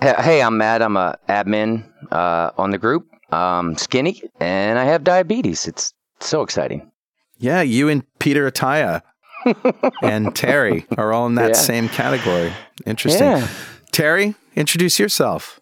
[0.00, 0.82] Hey, I'm Matt.
[0.82, 3.08] I'm a admin uh, on the group.
[3.30, 5.66] I'm skinny and I have diabetes.
[5.66, 6.90] It's so exciting.
[7.38, 9.02] Yeah, you and Peter Attia
[10.02, 11.54] and Terry are all in that yeah.
[11.54, 12.52] same category.
[12.86, 13.22] Interesting.
[13.22, 13.48] Yeah.
[13.92, 15.60] Terry, introduce yourself.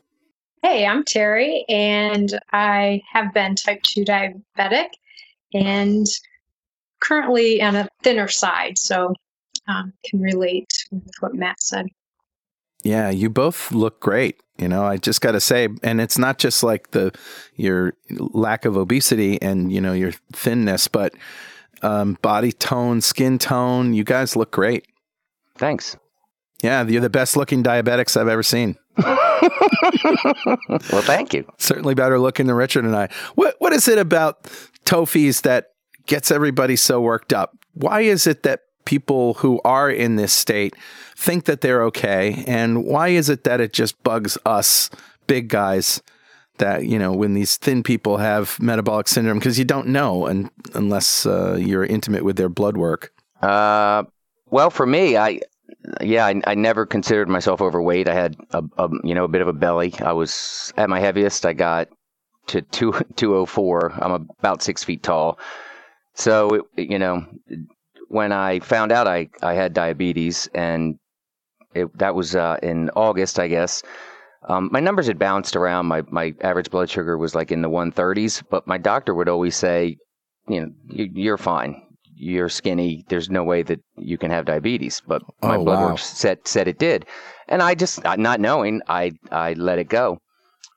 [0.62, 4.90] Hey, I'm Terry, and I have been type 2 diabetic
[5.52, 6.06] and
[7.00, 9.12] currently on a thinner side, so
[9.66, 11.86] um, can relate with what Matt said.
[12.82, 14.40] Yeah, you both look great.
[14.58, 17.12] You know, I just got to say, and it's not just like the
[17.56, 21.14] your lack of obesity and you know your thinness, but
[21.82, 23.94] um, body tone, skin tone.
[23.94, 24.86] You guys look great.
[25.56, 25.96] Thanks.
[26.62, 28.76] Yeah, you're the best looking diabetics I've ever seen.
[28.96, 31.50] well, thank you.
[31.58, 33.08] Certainly better looking than Richard and I.
[33.34, 34.44] What What is it about
[34.84, 35.70] TOFIs that
[36.06, 37.56] gets everybody so worked up?
[37.74, 40.74] Why is it that people who are in this state
[41.16, 42.44] think that they're okay?
[42.46, 44.90] And why is it that it just bugs us
[45.26, 46.02] big guys
[46.58, 49.38] that, you know, when these thin people have metabolic syndrome?
[49.38, 53.12] Because you don't know and, unless uh, you're intimate with their blood work.
[53.40, 54.04] Uh,
[54.50, 55.40] well, for me, I
[56.00, 58.08] yeah, I, I, never considered myself overweight.
[58.08, 59.94] I had a, a, you know a bit of a belly.
[60.00, 61.44] I was at my heaviest.
[61.44, 61.88] I got
[62.48, 63.92] to two two oh four.
[64.00, 65.38] I'm about six feet tall.
[66.14, 67.24] So it, you know,
[68.12, 70.98] when I found out I I had diabetes, and
[71.74, 73.82] it, that was uh, in August, I guess.
[74.48, 75.86] Um, my numbers had bounced around.
[75.86, 79.56] My my average blood sugar was like in the 130s, but my doctor would always
[79.56, 79.96] say,
[80.48, 81.82] you know, you, you're fine
[82.22, 83.04] you're skinny.
[83.08, 85.02] There's no way that you can have diabetes.
[85.04, 85.88] But my oh, blood wow.
[85.90, 87.04] work said said it did,
[87.48, 90.18] and I just not knowing, I I let it go.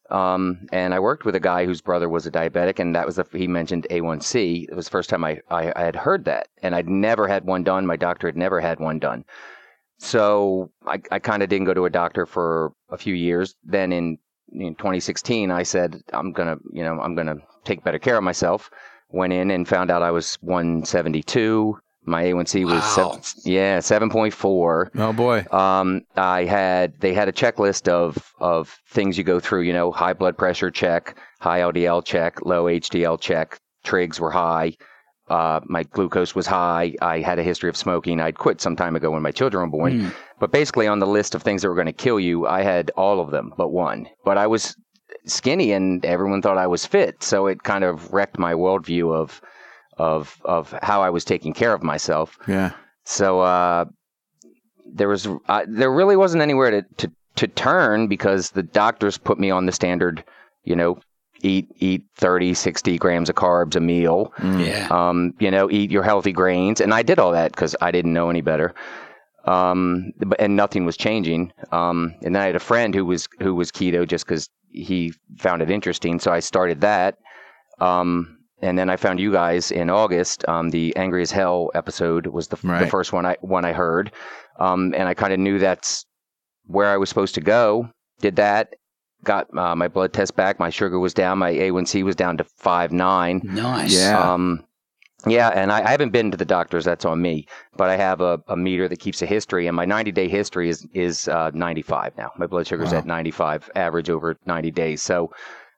[0.10, 3.16] Um, and I worked with a guy whose brother was a diabetic, and that was
[3.16, 4.70] the, he mentioned A1C.
[4.70, 7.46] It was the first time I, I, I had heard that, and I'd never had
[7.46, 7.86] one done.
[7.86, 9.26] My doctor had never had one done.
[9.98, 13.56] So I, I kind of didn't go to a doctor for a few years.
[13.64, 14.18] Then in
[14.52, 18.70] in 2016, I said I'm gonna, you know, I'm gonna take better care of myself.
[19.10, 21.80] Went in and found out I was 172.
[22.06, 23.20] My A1C was Wow.
[23.22, 24.90] seven, yeah 7.4.
[24.96, 25.46] Oh boy.
[25.52, 29.62] Um, I had they had a checklist of of things you go through.
[29.62, 33.60] You know, high blood pressure check, high LDL check, low HDL check.
[33.86, 34.74] Trigs were high.
[35.28, 36.94] Uh, my glucose was high.
[37.02, 38.20] I had a history of smoking.
[38.20, 40.00] I'd quit some time ago when my children were born.
[40.02, 40.14] Mm.
[40.40, 42.92] But basically, on the list of things that were going to kill you, I had
[42.96, 44.08] all of them but one.
[44.24, 44.76] But I was
[45.26, 47.24] skinny, and everyone thought I was fit.
[47.24, 49.42] So it kind of wrecked my worldview of
[49.98, 52.38] of of how I was taking care of myself.
[52.48, 52.72] Yeah.
[53.04, 53.86] So uh,
[54.86, 59.40] there was uh, there really wasn't anywhere to, to to turn because the doctors put
[59.40, 60.24] me on the standard,
[60.64, 61.00] you know,
[61.42, 64.34] eat eat 30, 60 grams of carbs a meal.
[64.38, 64.66] Mm.
[64.66, 64.88] Yeah.
[64.90, 68.14] Um, you know, eat your healthy grains, and I did all that because I didn't
[68.14, 68.74] know any better.
[69.46, 71.54] Um, and nothing was changing.
[71.72, 75.14] Um, and then I had a friend who was who was keto just because he
[75.38, 77.18] found it interesting, so I started that.
[77.80, 80.48] Um, and then I found you guys in August.
[80.48, 82.90] Um, the Angry as Hell episode was the, the Right.
[82.92, 84.12] first one I one I heard,
[84.60, 86.06] um, and I kind of knew that's
[86.66, 87.90] where I was supposed to go.
[88.22, 88.74] Did that,
[89.24, 90.60] got uh, my blood test back.
[90.60, 91.38] My sugar was down.
[91.40, 93.42] My A1C was down to five nine.
[93.44, 93.94] Nice.
[93.94, 94.34] Yeah.
[94.34, 94.64] Um,
[95.28, 96.86] yeah, and I, I haven't been to the doctors.
[96.86, 97.48] That's on me.
[97.76, 100.70] But I have a, a meter that keeps a history, and my 90 day history
[100.70, 102.32] is is uh, 95 now.
[102.38, 103.00] My blood sugar's Wow.
[103.00, 105.02] at 95, average over 90 days.
[105.02, 105.32] So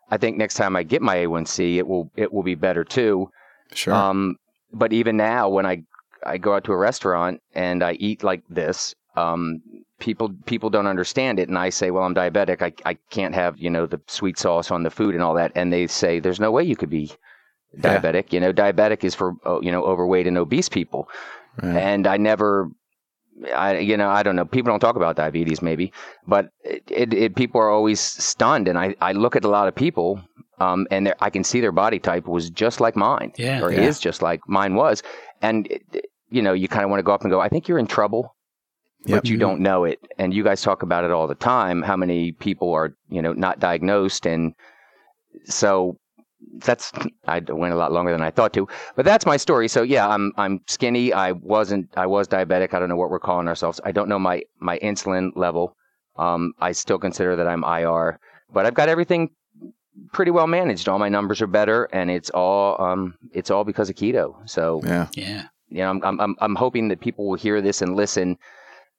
[0.09, 3.29] I think next time I get my A1C, it will it will be better too.
[3.73, 3.93] Sure.
[3.93, 4.37] Um,
[4.73, 5.83] but even now, when I
[6.25, 9.61] I go out to a restaurant and I eat like this, um,
[9.99, 12.61] people people don't understand it, and I say, "Well, I'm diabetic.
[12.61, 15.51] I I can't have you know the sweet sauce on the food and all that,"
[15.55, 17.11] and they say, "There's no way you could be
[17.73, 17.99] Yeah.
[17.99, 18.31] diabetic.
[18.33, 21.09] You know, diabetic is for oh, you know overweight and obese people."
[21.61, 21.75] Right.
[21.75, 22.69] And I never.
[23.55, 25.93] I you know I don't know people don't talk about diabetes maybe
[26.27, 29.67] but it, it, it people are always stunned and I, I look at a lot
[29.67, 30.21] of people
[30.59, 33.61] um, and I can see their body type was just like mine Yeah.
[33.61, 33.81] or Yeah.
[33.81, 35.03] is just like mine was.
[35.41, 35.69] And,
[36.29, 37.85] you know, you kind of want to go up and go, I think you're in
[37.85, 38.35] trouble,
[39.05, 39.17] Yep.
[39.21, 39.99] but you don't know it.
[40.17, 43.33] And you guys talk about it all the time, how many people are, you know,
[43.33, 44.25] not diagnosed.
[44.25, 44.53] And
[45.45, 45.97] so
[46.55, 46.91] that's,
[47.27, 49.67] I went a lot longer than I thought to, but that's my story.
[49.67, 51.13] So yeah, I'm, I'm skinny.
[51.13, 52.73] I wasn't, I was diabetic.
[52.73, 53.79] I don't know what we're calling ourselves.
[53.83, 55.75] I don't know my, my insulin level.
[56.17, 58.19] Um, I still consider that I'm IR,
[58.51, 59.29] but I've got everything
[60.11, 60.87] pretty well managed.
[60.89, 64.35] All my numbers are better, and it's all um, it's all because of keto.
[64.49, 65.07] So yeah.
[65.15, 65.43] Yeah.
[65.69, 68.37] you know, I'm I'm I'm, I'm hoping that people will hear this and listen,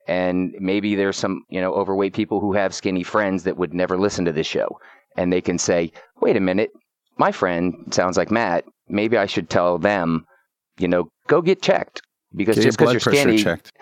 [0.07, 3.99] and maybe there's some you know overweight people who have skinny friends that would never
[3.99, 4.79] listen to this show,
[5.17, 6.71] and they can say, wait a minute,
[7.19, 8.65] my friend sounds like Matt.
[8.89, 10.25] Maybe I should tell them,
[10.79, 12.01] you know, go get checked
[12.35, 13.73] because Get just because blood you're skinny, checked.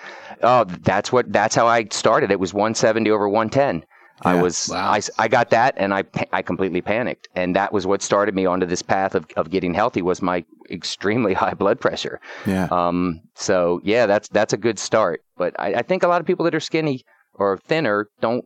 [0.42, 1.33] Oh, that's what.
[1.33, 2.31] That's how I started.
[2.31, 3.85] It was 170 over 110.
[4.22, 4.68] I was.
[4.70, 4.92] Wow.
[4.92, 8.46] I, I got that, and I I completely panicked, and that was what started me
[8.46, 10.03] onto this path of of getting healthy.
[10.03, 12.20] Was my extremely high blood pressure.
[12.46, 12.68] Yeah.
[12.70, 13.20] Um.
[13.35, 15.20] So yeah, that's that's a good start.
[15.37, 17.03] But I, I think a lot of people that are skinny
[17.35, 18.44] or thinner don't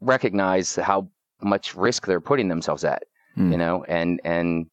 [0.00, 1.08] recognize how
[1.42, 3.02] much risk they're putting themselves at.
[3.34, 3.52] Hmm.
[3.52, 4.66] You know, and and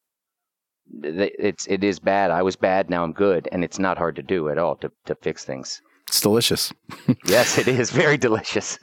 [1.04, 2.32] it's it is bad.
[2.32, 2.90] I was bad.
[2.90, 5.82] Now I'm good, and it's not hard to do at all to to fix things.
[6.08, 6.74] It's delicious.
[7.26, 8.78] Yes, it is very delicious.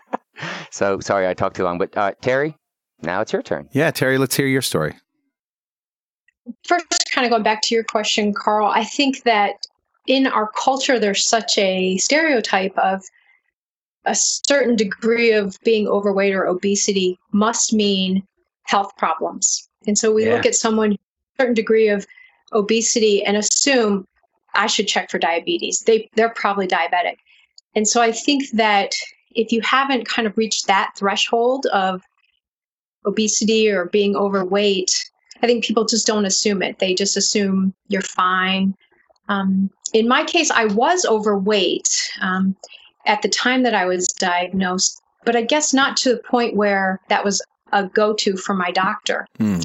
[0.70, 2.56] so sorry I talked too long, but uh, Terry,
[3.02, 3.68] now it's your turn.
[3.72, 4.94] Yeah, Terry, let's hear your story.
[6.66, 9.54] First, kind of going back to your question, Carl, I think that
[10.06, 13.02] in our culture, there's such a stereotype of
[14.04, 18.26] a certain degree of being overweight or obesity must mean
[18.64, 19.68] health problems.
[19.86, 20.34] And so we Yeah.
[20.34, 20.96] look at someone,
[21.38, 22.06] certain degree of
[22.52, 24.06] obesity, and assume
[24.54, 25.80] I should check for diabetes.
[25.86, 27.16] They, they're probably diabetic.
[27.74, 28.94] And so I think that
[29.34, 32.02] if you haven't kind of reached that threshold of
[33.06, 34.92] obesity or being overweight,
[35.42, 36.78] I think people just don't assume it.
[36.78, 38.74] They just assume you're fine.
[39.28, 41.88] Um, in my case, I was overweight
[42.20, 42.54] um,
[43.06, 47.00] at the time that I was diagnosed, but I guess not to the point where
[47.08, 49.26] that was a go to for my doctor.
[49.38, 49.60] Hmm.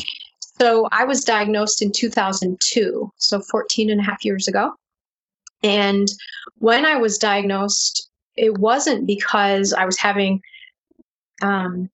[0.59, 4.73] So I was diagnosed in 2002, so 14 and a half years ago.
[5.63, 6.07] And
[6.57, 10.41] when I was diagnosed, it wasn't because I was having
[11.41, 11.89] um,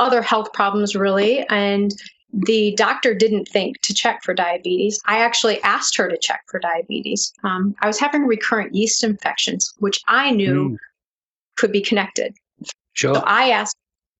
[0.00, 1.46] other health problems, really.
[1.48, 1.92] And
[2.32, 5.00] the doctor didn't think to check for diabetes.
[5.06, 7.32] I actually asked her to check for diabetes.
[7.44, 10.76] Um, I was having recurrent yeast infections, which I knew Mm.
[11.56, 12.34] could be connected.
[12.94, 13.14] Sure.
[13.14, 13.76] So I asked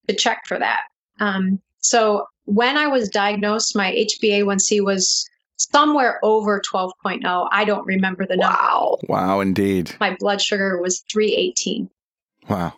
[0.09, 0.83] to check for that.
[1.21, 7.49] Um, so when I was diagnosed, my HbA1c was somewhere over 12.0.
[7.53, 8.57] I don't remember the number.
[8.57, 8.99] Wow.
[9.09, 9.95] Wow, indeed.
[10.01, 11.89] My blood sugar was 318.
[12.49, 12.75] Wow.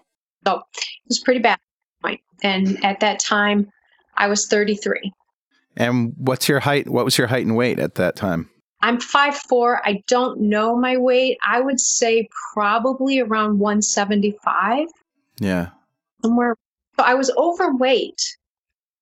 [0.47, 1.59] So it was pretty bad.
[2.43, 3.69] and at that time,
[4.17, 5.13] I was 33.
[5.77, 6.89] And what's your height?
[6.89, 8.49] What was your height and weight at that time?
[8.83, 9.81] I'm 5'4.
[9.85, 11.39] I don't know my weight.
[11.47, 14.87] I would say probably around 175.
[15.41, 15.71] Yeah.
[16.23, 16.57] Somewhere.
[16.99, 18.23] So I was overweight.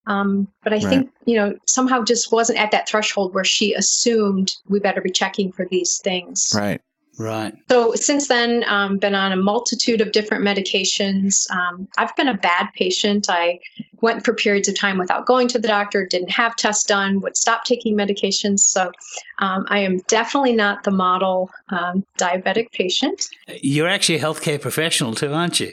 [0.07, 0.89] Um, but I Right.
[0.89, 5.09] think, you know, somehow just wasn't at that threshold where she assumed we better be
[5.09, 6.53] checking for these things.
[6.55, 6.79] Right.
[7.17, 7.53] Right.
[7.69, 11.49] So since then, um, been on a multitude of different medications.
[11.49, 13.27] Um, I've been a bad patient.
[13.29, 13.59] I
[14.01, 17.37] went for periods of time without going to the doctor, didn't have tests done, would
[17.37, 18.59] stop taking medications.
[18.59, 18.91] So
[19.39, 23.27] um, I am definitely not the model um, diabetic patient.
[23.61, 25.71] You're actually a healthcare professional too, aren't you?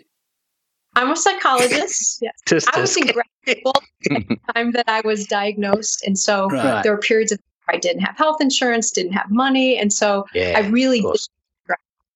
[0.94, 2.18] I'm a psychologist.
[2.22, 2.34] yes.
[2.46, 3.72] Just, I was in grad school
[4.10, 6.82] at the time that I was diagnosed, and so Right.
[6.82, 7.38] there were periods of
[7.68, 10.54] I didn't have health insurance, didn't have money, and so Yeah.
[10.56, 11.28] I really did course.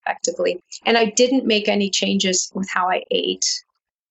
[0.05, 0.61] effectively.
[0.85, 3.47] And I didn't make any changes with how I ate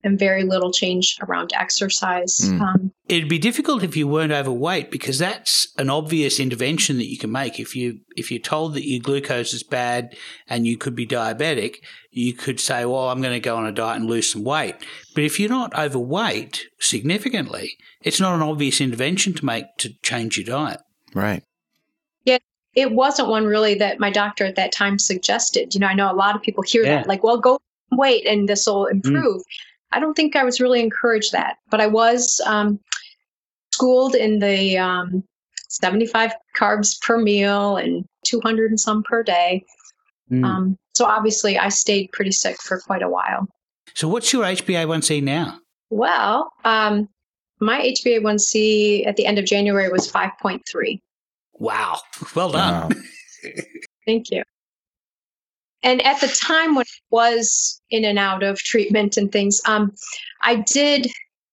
[0.06, 2.38] and very little change around exercise.
[2.42, 2.60] Mm.
[2.60, 7.18] Um, It'd be difficult if you weren't overweight because that's an obvious intervention that you
[7.18, 7.60] can make.
[7.60, 10.16] If you if you're told that your glucose is bad
[10.48, 11.76] and you could be diabetic,
[12.10, 14.76] you could say, "Well, I'm going to go on a diet and lose some weight."
[15.14, 20.36] But if you're not overweight significantly, it's not an obvious intervention to make to change
[20.38, 20.80] your diet.
[21.14, 21.42] Right.
[22.24, 22.38] Yeah,
[22.74, 25.74] it wasn't one really that my doctor at that time suggested.
[25.74, 26.96] You know, I know a lot of people hear Yeah.
[26.96, 27.58] that, like, well, go
[27.92, 29.42] wait and this will improve.
[29.92, 32.80] I don't think I was really encouraged that, but I was um,
[33.72, 35.24] schooled in the um,
[35.68, 39.64] 75 carbs per meal and 200 and some per day.
[40.28, 40.44] Hmm.
[40.44, 43.46] Um, so obviously, I stayed pretty sick for quite a while.
[43.94, 45.58] So, what's your HbA1c now?
[45.90, 47.08] Well, um,
[47.60, 51.00] my HbA1c at the end of January was 5.3.
[51.54, 52.00] Wow,
[52.34, 52.88] well done.
[52.88, 53.52] Wow.
[54.06, 54.42] Thank you.
[55.86, 59.94] And at the time when I was in and out of treatment and things, um,
[60.42, 61.06] I did,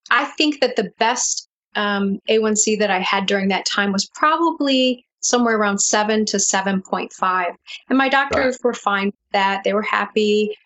[0.10, 5.06] I think that the best um, A1C that I had during that time was probably
[5.20, 7.46] somewhere around 7 to 7.5.
[7.90, 9.64] And my doctors were fine with that.
[9.64, 10.58] They were happy,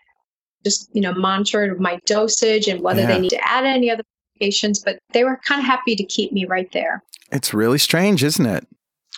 [0.64, 3.08] just, you know, monitored my dosage and whether Yeah.
[3.08, 4.04] they need to add any other
[4.42, 7.04] medications, but they were kind of happy to keep me right there.
[7.34, 8.66] It's really strange, isn't it?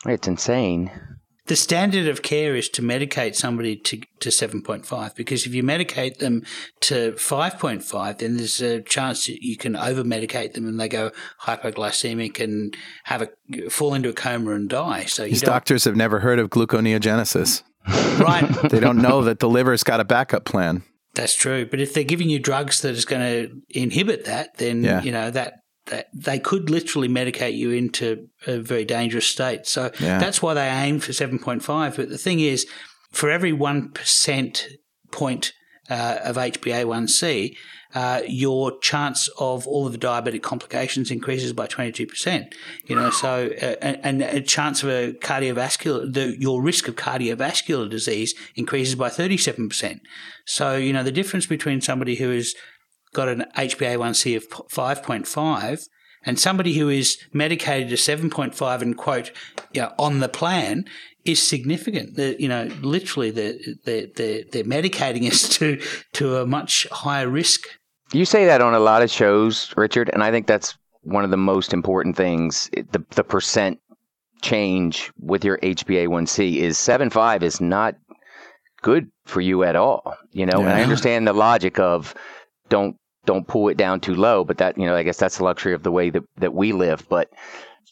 [0.07, 0.89] It's insane.
[1.49, 6.19] The standard of care is to medicate somebody to, to 7.5 because if you medicate
[6.19, 6.43] them
[6.81, 11.09] to 5.5, then there's a chance that you can over medicate them and they go
[11.45, 13.29] hypoglycemic and have a
[13.71, 15.05] fall into a coma and die.
[15.05, 17.63] So These doctors have never heard of gluconeogenesis.
[18.19, 18.45] right?
[18.69, 20.83] They don't know that the liver's got a backup plan.
[21.15, 21.65] That's true.
[21.65, 25.01] But if they're giving you drugs that is going to inhibit that, then Yeah.
[25.01, 25.53] you know that that
[26.13, 29.65] they could literally medicate you into a very dangerous state.
[29.65, 30.19] So Yeah.
[30.19, 31.95] that's why they aim for seven point five.
[31.95, 32.65] But the thing is,
[33.11, 34.67] for every one percent
[35.11, 35.53] point
[35.89, 37.55] uh, of HbA1c,
[37.95, 42.53] uh, your chance of all of the diabetic complications increases by 22%.
[42.85, 46.95] You know, so, uh, and, and a chance of a cardiovascular, the, your risk of
[46.95, 49.99] cardiovascular disease increases by 37%.
[50.45, 52.53] So, you know, the difference between somebody who has
[53.13, 55.87] got an HbA1c of 5.5
[56.23, 59.31] and somebody who is medicated to 7.5 and quote,
[59.73, 60.85] you know, on the plan
[61.25, 62.15] is significant.
[62.15, 63.55] The, you know, literally they're,
[63.85, 65.81] they're, they're, they're medicating us to,
[66.13, 67.67] to a much higher risk.
[68.11, 71.29] You say that on a lot of shows, Richard, and I think that's one of
[71.29, 72.69] the most important things.
[72.91, 73.79] The the percent
[74.41, 77.95] change with your HbA1c is 7.5 is not
[78.81, 80.15] good for you at all.
[80.31, 82.15] You know, and I understand the logic of
[82.69, 82.95] don't
[83.25, 85.73] don't pull it down too low, but that you know, I guess that's the luxury
[85.73, 87.07] of the way that that we live.
[87.09, 87.29] But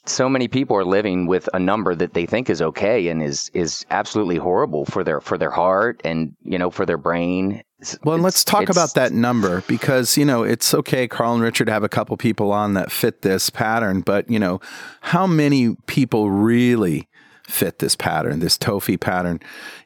[0.05, 3.51] so many people are living with a number that they think is okay and is
[3.53, 7.61] is absolutely horrible for their for their heart and you know for their brain.
[7.79, 11.43] It's- Well, and let's talk about that number because, you know, it's okay, Carl and
[11.43, 14.59] Richard have a couple people on that fit this pattern, but, you know,
[15.01, 17.07] how many people really
[17.47, 19.39] fit this pattern, this TOFI pattern?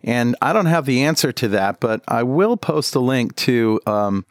[0.03, 3.81] And I don't have the answer to that, but I will post a link to,
[3.85, 4.25] um,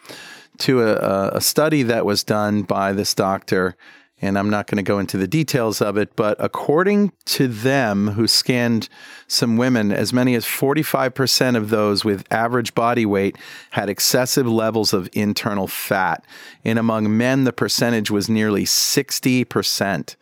[0.61, 3.77] to a, a study that was done by this doctor.
[4.23, 8.09] And I'm not going to go into the details of it, but according to them,
[8.09, 8.91] who scanned
[9.27, 13.39] some women, as many as 45% of those with average body weight
[13.71, 16.23] had excessive levels of internal fat.
[16.67, 20.17] And among men, the percentage was nearly 60%.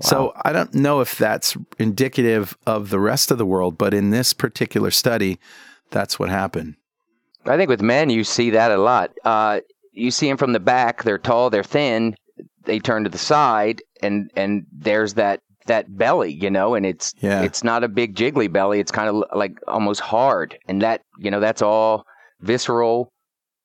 [0.00, 4.10] So I don't know if that's indicative of the rest of the world, but in
[4.10, 5.40] this particular study,
[5.90, 6.76] that's what happened.
[7.46, 9.12] I think with men, you see that a lot.
[9.24, 9.60] Uh,
[9.98, 12.14] you see them from the back; they're tall, they're thin.
[12.64, 17.14] They turn to the side, and and there's that that belly, you know, and it's
[17.20, 17.42] Yeah.
[17.42, 18.80] it's not a big jiggly belly.
[18.80, 22.04] It's kind of like almost hard, and that you know that's all
[22.40, 23.12] visceral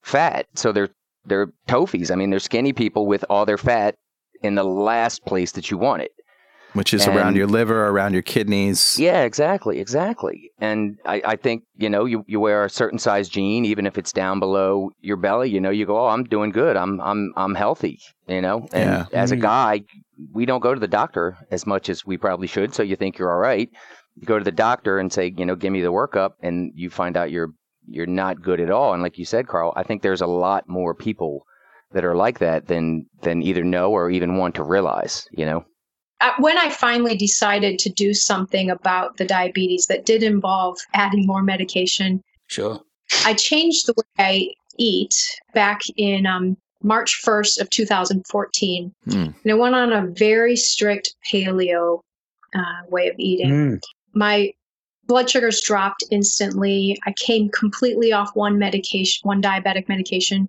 [0.01, 0.47] fat.
[0.55, 0.89] So they're
[1.25, 2.11] they're tofis.
[2.11, 3.95] I mean, they're skinny people with all their fat
[4.41, 6.11] in the last place that you want it.
[6.73, 8.97] Which is and, around your liver, around your kidneys.
[8.99, 10.51] Yeah, exactly, exactly.
[10.59, 13.97] And I, I think, you know, you, you wear a certain size jean, even if
[13.97, 16.75] it's down below your belly, you know, you go, Oh, I'm doing good.
[16.75, 18.67] I'm I'm I'm healthy, you know?
[18.73, 19.05] And yeah.
[19.13, 19.41] as a mm.
[19.41, 19.83] guy,
[20.33, 23.17] we don't go to the doctor as much as we probably should, so you think
[23.17, 23.69] you're all right.
[24.15, 26.89] You go to the doctor and say, you know, give me the workup and you
[26.89, 27.51] find out you're
[27.87, 28.93] you're not good at all.
[28.93, 31.45] And like you said, Carl, I think there's a lot more people
[31.91, 35.65] that are like that than than either know or even want to realize, you know?
[36.23, 41.27] Uh, when I finally decided to do something about the diabetes that did involve adding
[41.27, 42.79] more medication, sure,
[43.25, 44.47] I changed the way I
[44.77, 45.13] eat
[45.53, 49.13] back in um, March 1st of 2014, mm.
[49.15, 51.99] and I went on a very strict paleo
[52.55, 53.51] uh, way of eating.
[53.51, 53.81] Mm.
[54.13, 54.53] My
[55.07, 56.97] blood sugars dropped instantly.
[57.05, 60.47] I came completely off one medication, one diabetic medication.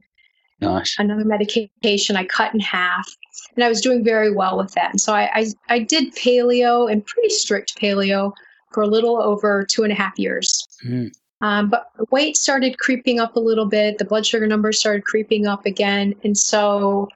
[0.60, 0.96] Nice.
[0.98, 3.08] Another medication I cut in half
[3.54, 4.90] and I was doing very well with that.
[4.90, 8.32] And so I, I, I did paleo and pretty strict paleo
[8.72, 10.66] for a little over two and a half years.
[10.84, 11.12] Mm.
[11.40, 13.98] Um, but weight started creeping up a little bit.
[13.98, 16.14] The blood sugar numbers started creeping up again.
[16.24, 17.08] And so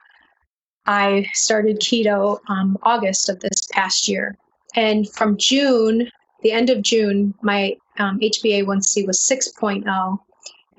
[0.85, 4.37] I started keto um, August of this past year.
[4.75, 6.11] And from June,
[6.41, 10.19] the end of June, my um, HbA1c was 6.0.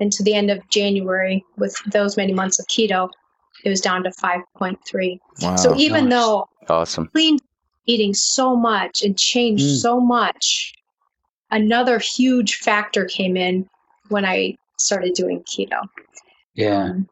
[0.01, 3.09] And to the end of January, with those many months of keto,
[3.63, 5.19] it was down to 5.3.
[5.41, 6.13] Wow, so even nice.
[6.13, 7.37] though awesome clean
[7.85, 9.77] eating so much and changed mm.
[9.77, 10.73] so much,
[11.51, 13.69] another huge factor came in
[14.09, 15.81] when I started doing keto.
[16.55, 16.83] Yeah.
[16.85, 17.07] Um,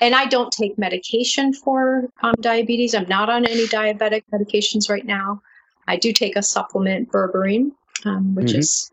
[0.00, 2.94] and I don't take medication for um, diabetes.
[2.94, 5.42] I'm not on any diabetic medications right now.
[5.88, 7.70] I do take a supplement, berberine,
[8.04, 8.58] um, which mm-hmm.
[8.58, 8.92] is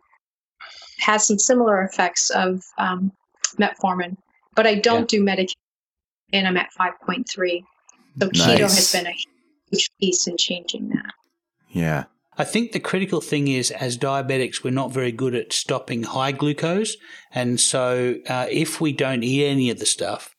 [0.99, 3.11] has some similar effects of um,
[3.55, 4.17] metformin,
[4.55, 5.19] but I don't yeah.
[5.19, 5.59] do medication
[6.33, 7.25] and I'm at 5.3.
[8.19, 8.41] So nice.
[8.41, 9.15] keto has been a
[9.71, 11.13] huge piece in changing that.
[11.69, 12.05] Yeah.
[12.37, 16.33] I think the critical thing is, as diabetics, we're not very good at stopping high
[16.33, 16.97] glucose.
[17.31, 20.35] And so, uh, if we don't eat any of the stuff,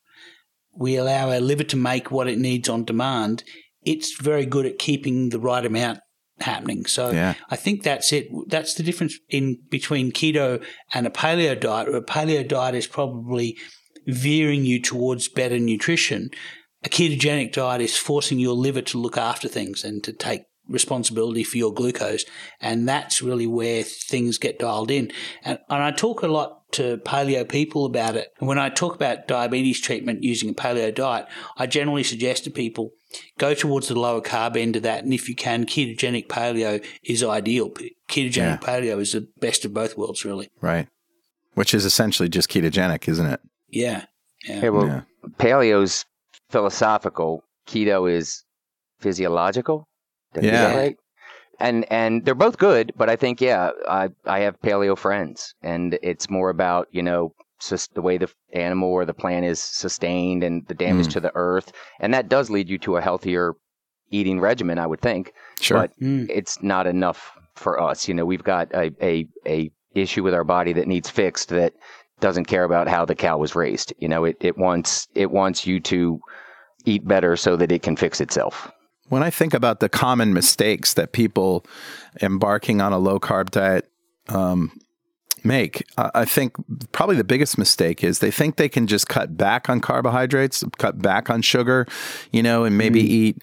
[0.75, 3.43] we allow our liver to make what it needs on demand.
[3.83, 5.99] It's very good at keeping the right amount
[6.41, 6.85] happening.
[6.85, 7.35] So yeah.
[7.49, 8.27] I think that's it.
[8.47, 10.63] That's the difference in between keto
[10.93, 11.93] and a paleo diet.
[11.93, 13.57] A paleo diet is probably
[14.05, 16.29] veering you towards better nutrition.
[16.83, 21.43] A ketogenic diet is forcing your liver to look after things and to take responsibility
[21.43, 22.25] for your glucose.
[22.61, 25.11] And that's really where things get dialed in.
[25.43, 28.33] And, and, I talk a lot to paleo people about it.
[28.39, 32.51] And when I talk about diabetes treatment using a paleo diet, I generally suggest to
[32.51, 32.91] people
[33.37, 35.03] go towards the lower carb end of that.
[35.03, 37.69] And if you can, ketogenic paleo is ideal.
[38.09, 38.57] Ketogenic yeah.
[38.57, 40.49] paleo is the best of both worlds, really.
[40.61, 40.87] Right.
[41.53, 43.39] Which is essentially just ketogenic, isn't it?
[43.69, 44.05] Yeah.
[44.47, 44.61] Yeah.
[44.61, 45.01] yeah well, yeah.
[45.39, 46.05] paleo's
[46.49, 47.43] philosophical.
[47.67, 48.43] Keto is
[48.99, 49.87] physiological.
[50.33, 50.75] Did yeah.
[50.75, 50.97] right?
[51.59, 55.97] And and they're both good, but I think yeah, I I have paleo friends, and
[56.03, 60.43] it's more about you know just the way the animal or the plant is sustained
[60.43, 61.13] and the damage mm.
[61.13, 63.53] to the earth, and that does lead you to a healthier
[64.11, 65.33] eating regimen, I would think.
[65.59, 65.79] Sure.
[65.79, 66.29] But mm.
[66.29, 68.07] it's not enough for us.
[68.07, 71.73] You know, we've got a, a a issue with our body that needs fixed that
[72.19, 73.93] doesn't care about how the cow was raised.
[73.99, 76.19] You know, it, it wants it wants you to
[76.85, 78.71] eat better so that it can fix itself.
[79.09, 81.65] When I think about the common mistakes that people
[82.21, 83.89] embarking on a low carb diet
[84.27, 84.77] um,
[85.43, 86.55] make, I think
[86.91, 91.01] probably the biggest mistake is they think they can just cut back on carbohydrates, cut
[91.01, 91.87] back on sugar,
[92.31, 93.07] you know, and maybe mm.
[93.07, 93.37] eat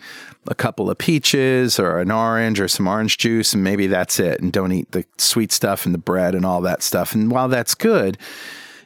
[0.49, 4.41] a couple of peaches or an orange or some orange juice, and maybe that's it,
[4.41, 7.15] and don't eat the sweet stuff and the bread and all that stuff.
[7.15, 8.19] And while that's good,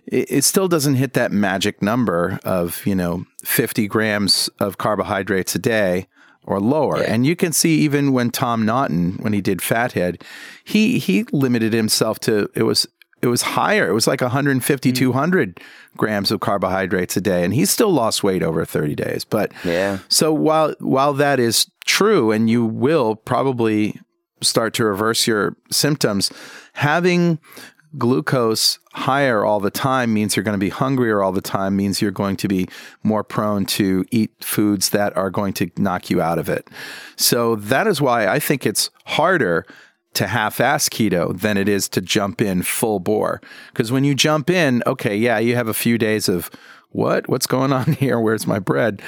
[0.06, 5.58] it, still doesn't hit that magic number of, you know, 50 grams of carbohydrates a
[5.58, 6.06] day
[6.48, 6.98] or lower.
[6.98, 7.12] Yeah.
[7.12, 10.24] And you can see even when Tom Naughton, when he did Fathead,
[10.64, 12.88] he he limited himself to it was
[13.20, 13.88] it was higher.
[13.88, 14.96] It was like 150, mm.
[14.96, 15.60] 200
[15.96, 19.24] grams of carbohydrates a day, and he still lost weight over 30 days.
[19.24, 19.98] But yeah.
[20.08, 24.00] So while while that is true, and you will probably
[24.40, 26.32] start to reverse your symptoms,
[26.72, 27.38] having
[27.96, 32.02] glucose higher all the time means you're going to be hungrier all the time, means
[32.02, 32.68] you're going to be
[33.02, 36.68] more prone to eat foods that are going to knock you out of it.
[37.16, 39.64] So that is why I think it's harder
[40.14, 43.40] to half ass keto than it is to jump in full bore.
[43.68, 46.50] Because when you jump in, okay, yeah, you have a few days of
[46.90, 47.28] what?
[47.28, 48.18] What's going on here?
[48.18, 49.00] Where's my bread?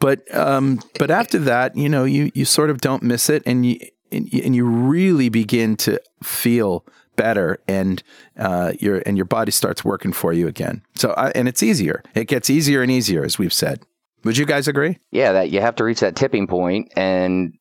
[0.00, 3.66] But um, but after that, you know, you you sort of don't miss it, and
[3.66, 3.80] you
[4.12, 6.84] and you really begin to feel
[7.18, 8.02] better, and
[8.38, 10.80] uh, your and your body starts working for you again.
[10.94, 12.02] So I, and it's easier.
[12.14, 13.82] It gets easier and easier, as we've said.
[14.24, 14.98] Would you guys agree?
[15.10, 17.52] Yeah, that you have to reach that tipping point, and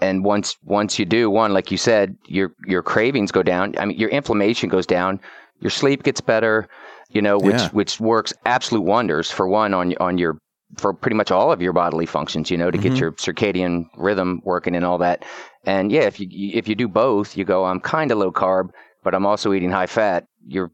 [0.00, 3.74] and once once you do, one like you said, your your cravings go down.
[3.78, 5.20] I mean, your inflammation goes down.
[5.60, 6.68] Your sleep gets better.
[7.12, 7.68] You know, which Yeah.
[7.70, 10.38] which works absolute wonders for one on on your
[10.78, 12.50] for pretty much all of your bodily functions.
[12.52, 15.24] You know, to get your circadian rhythm working and all that.
[15.64, 18.70] And yeah, if you if you do both, you go, I'm kind of low carb,
[19.04, 20.24] but I'm also eating high fat.
[20.46, 20.70] You're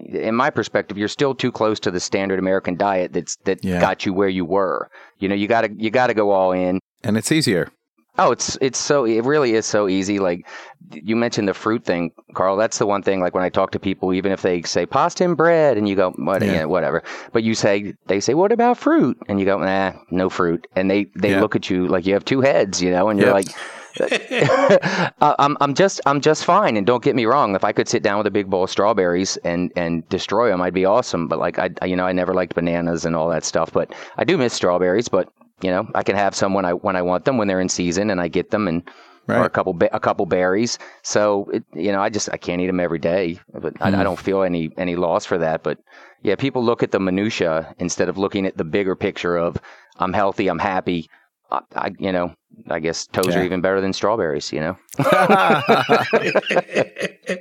[0.00, 3.80] in my perspective, you're still too close to the standard American diet that's that Yeah.
[3.80, 4.90] got you where you were.
[5.18, 6.80] You know, you gotta you gotta go all in.
[7.02, 7.70] And it's easier.
[8.16, 10.18] Oh, it's it's so it really is so easy.
[10.18, 10.46] Like
[10.92, 12.56] you mentioned the fruit thing, Carl.
[12.56, 13.20] That's the one thing.
[13.20, 15.96] Like when I talk to people, even if they say pasta and bread, and you
[15.96, 16.52] go, what, Yeah.
[16.52, 16.64] yeah.
[16.64, 17.02] whatever.
[17.32, 19.16] But you say they say, what about fruit?
[19.28, 20.66] And you go, nah, no fruit.
[20.76, 23.28] And they they look at you like you have two heads, you know, and you're
[23.28, 23.34] Yep.
[23.46, 23.56] like.
[25.20, 27.54] Uh, I'm I'm just I'm just fine, and don't get me wrong.
[27.54, 30.60] If I could sit down with a big bowl of strawberries and and destroy them,
[30.60, 31.28] I'd be awesome.
[31.28, 33.72] But like I you know I never liked bananas and all that stuff.
[33.72, 35.08] But I do miss strawberries.
[35.08, 35.28] But
[35.62, 37.68] you know I can have some when I when I want them when they're in
[37.68, 38.82] season, and I get them and
[39.28, 40.78] or a couple a couple berries.
[41.02, 43.38] So it, you know I just I can't eat them every day.
[43.52, 45.62] But I, I don't feel any any loss for that.
[45.62, 45.78] But
[46.22, 49.56] yeah, people look at the minutia instead of looking at the bigger picture of
[49.98, 51.08] I'm healthy, I'm happy.
[51.50, 52.34] I, I you know
[52.68, 53.40] I guess toes Yeah.
[53.40, 54.52] are even better than strawberries.
[54.52, 54.76] You know.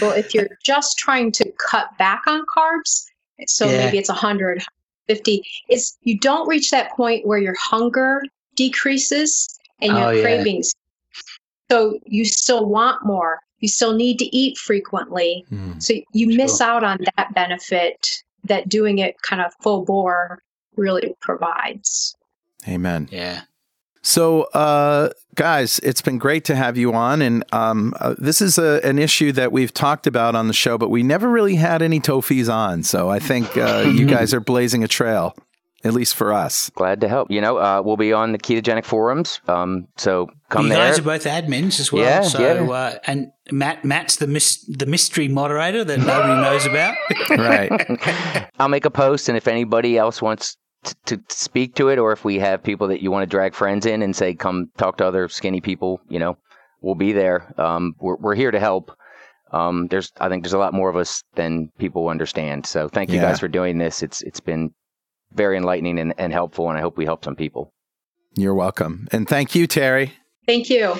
[0.00, 3.04] Well, if you're just trying to cut back on carbs,
[3.46, 3.84] so Yeah.
[3.84, 4.62] maybe it's 100,
[5.08, 8.22] 50, it's you don't reach that point where your hunger
[8.54, 9.46] decreases
[9.82, 10.22] and your Oh, yeah.
[10.22, 10.72] cravings.
[11.70, 13.40] So you still want more.
[13.58, 15.44] You still need to eat frequently.
[15.50, 15.78] Hmm.
[15.78, 20.40] So you miss out on that benefit that doing it kind of full bore
[20.76, 22.15] really provides.
[22.68, 23.08] Amen.
[23.10, 23.42] yeah.
[24.02, 28.56] So, uh, guys, it's been great to have you on, and um, uh, this is
[28.56, 31.82] a, an issue that we've talked about on the show, but we never really had
[31.82, 32.84] any Tofis on.
[32.84, 35.34] So, I think uh, you guys are blazing a trail,
[35.82, 36.70] at least for us.
[36.76, 37.32] Glad to help.
[37.32, 39.40] You know, uh, we'll be on the ketogenic forums.
[39.48, 40.78] Um, so come you there.
[40.78, 42.04] guys are both admins as well.
[42.04, 42.70] Yeah, so yeah.
[42.70, 46.94] Uh, and Matt Matt's the mis- the mystery moderator that nobody knows about.
[47.30, 48.50] Right.
[48.60, 50.60] I'll make a post, and if anybody else wants t-
[51.06, 53.86] to speak to it, or if we have people that you want to drag friends
[53.86, 56.36] in and say, "Come talk to other skinny people," you know,
[56.80, 57.52] we'll be there.
[57.60, 58.90] Um, we're we're here to help.
[59.52, 62.66] Um, there's, I think, there's a lot more of us than people understand.
[62.66, 63.22] So thank you Yeah.
[63.30, 64.02] guys for doing this.
[64.02, 64.70] It's it's been
[65.32, 67.72] very enlightening and, and helpful, and I hope we help some people.
[68.34, 69.06] You're welcome.
[69.12, 70.12] And thank you, Terry.
[70.46, 70.94] Thank you.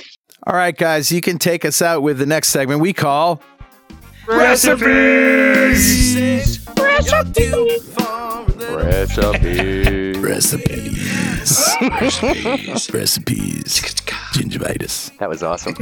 [0.46, 3.42] All right, guys, you can take us out with the next segment we call
[4.26, 4.84] Recipe.
[4.84, 6.60] Recipes.
[6.76, 7.94] Recipes.
[8.84, 10.18] Recipes.
[10.18, 11.76] Recipes.
[11.80, 12.90] Recipes.
[12.94, 13.80] Recipes.
[14.34, 15.16] Gingivitis.
[15.18, 15.74] That was awesome.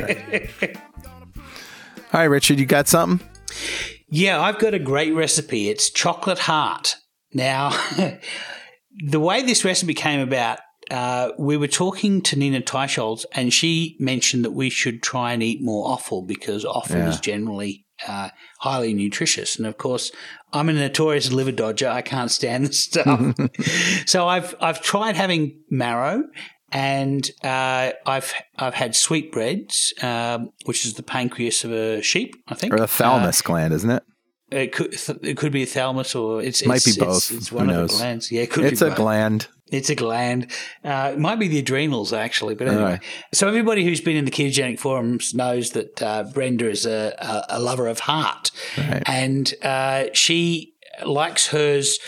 [2.12, 3.26] All right, Richard, you got something?
[4.08, 5.68] Yeah, I've got a great recipe.
[5.68, 6.96] It's chocolate heart.
[7.32, 7.70] Now,
[9.08, 10.58] the way this recipe came about,
[10.90, 15.42] uh, we were talking to Nina Teicholz, and she mentioned that we should try and
[15.42, 17.08] eat more offal because offal Yeah.
[17.08, 18.30] is generally uh,
[18.60, 19.56] highly nutritious.
[19.56, 20.10] And of course,
[20.52, 21.88] I'm a notorious liver dodger.
[21.88, 23.34] I can't stand this stuff.
[24.06, 26.24] so I've I've tried having marrow.
[26.72, 32.54] And uh, I've I've had sweetbreads, um, which is the pancreas of a sheep, I
[32.54, 32.88] think, Or the
[33.42, 34.02] Uh, gland, isn't it?
[34.50, 37.16] it could it could be a thalamus or it's Might be both.
[37.16, 37.90] It's, it's Who one of knows?
[37.92, 38.32] the glands.
[38.32, 38.96] Yeah, it could It's be a both.
[38.96, 39.46] gland.
[39.70, 40.50] It's a gland.
[40.84, 43.00] Uh, it might be the adrenals actually, but anyway.
[43.32, 47.56] So everybody who's been in the ketogenic forums knows that uh, Brenda is a, a,
[47.56, 49.02] a lover of heart, Right.
[49.06, 51.98] and uh, she likes hers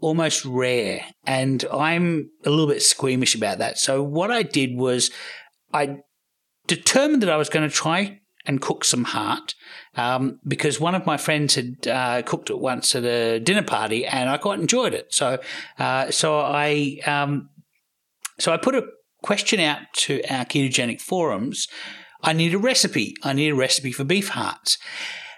[0.00, 3.78] almost rare, and I'm a little bit squeamish about that.
[3.78, 5.10] So what I did was
[5.72, 5.98] I
[6.66, 9.54] determined that I was going to try and cook some heart
[9.96, 14.06] um, because one of my friends had uh, cooked it once at a dinner party
[14.06, 15.12] and I quite enjoyed it.
[15.12, 15.38] So,
[15.78, 17.50] uh, so I, um,
[18.38, 18.86] so I put a
[19.22, 21.66] question out to our ketogenic forums.
[22.22, 23.14] I need a recipe.
[23.22, 24.78] I need a recipe for beef hearts.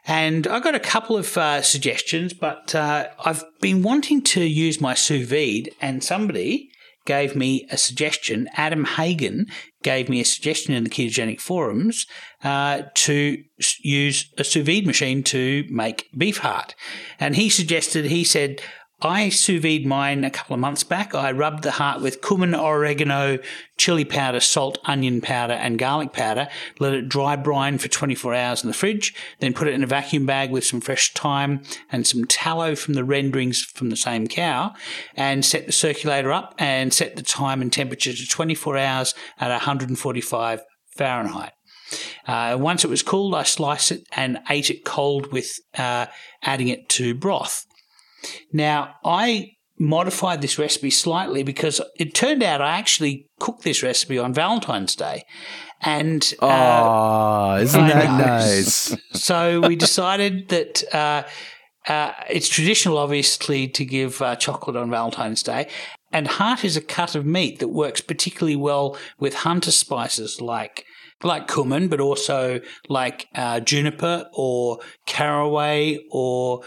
[0.06, 4.80] And I got a couple of uh, suggestions, but uh, I've been wanting to use
[4.80, 6.70] my sous vide, and somebody
[7.04, 8.48] gave me a suggestion.
[8.54, 9.46] Adam Hagen
[9.82, 12.06] gave me a suggestion in the ketogenic forums
[12.44, 13.42] uh, to
[13.80, 16.74] use a sous vide machine to make beef heart.
[17.18, 18.62] And he suggested, he said,
[19.02, 21.14] I sous vide mine a couple of months back.
[21.14, 23.38] I rubbed the heart with cumin, oregano,
[23.78, 26.48] chili powder, salt, onion powder, and garlic powder.
[26.78, 29.14] Let it dry brine for 24 hours in the fridge.
[29.38, 32.92] Then put it in a vacuum bag with some fresh thyme and some tallow from
[32.92, 34.74] the renderings from the same cow.
[35.16, 39.48] And set the circulator up and set the time and temperature to 24 hours at
[39.48, 40.60] 145
[40.94, 41.52] Fahrenheit.
[42.26, 46.06] Uh, once it was cooled, I sliced it and ate it cold with uh,
[46.42, 47.66] adding it to broth.
[48.52, 54.18] Now, I modified this recipe slightly because it turned out I actually cooked this recipe
[54.18, 55.22] on Valentine's Day.
[55.80, 58.94] And uh, Oh, isn't that nice?
[59.14, 61.22] so we decided that uh,
[61.88, 65.68] uh, it's traditional, obviously, to give uh, chocolate on Valentine's Day.
[66.12, 70.84] And heart is a cut of meat that works particularly well with hunter spices like
[71.22, 76.62] like cumin, but also like uh, juniper or caraway or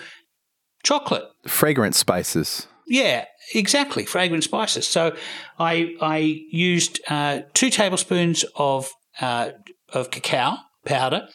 [0.84, 1.23] chocolate.
[1.47, 2.67] Fragrant spices.
[2.88, 4.05] Yeah, exactly.
[4.05, 4.88] Fragrant spices.
[4.88, 5.15] So
[5.57, 6.17] I I
[6.51, 9.51] used uh, two tablespoons of uh,
[9.89, 11.27] of cacao powder.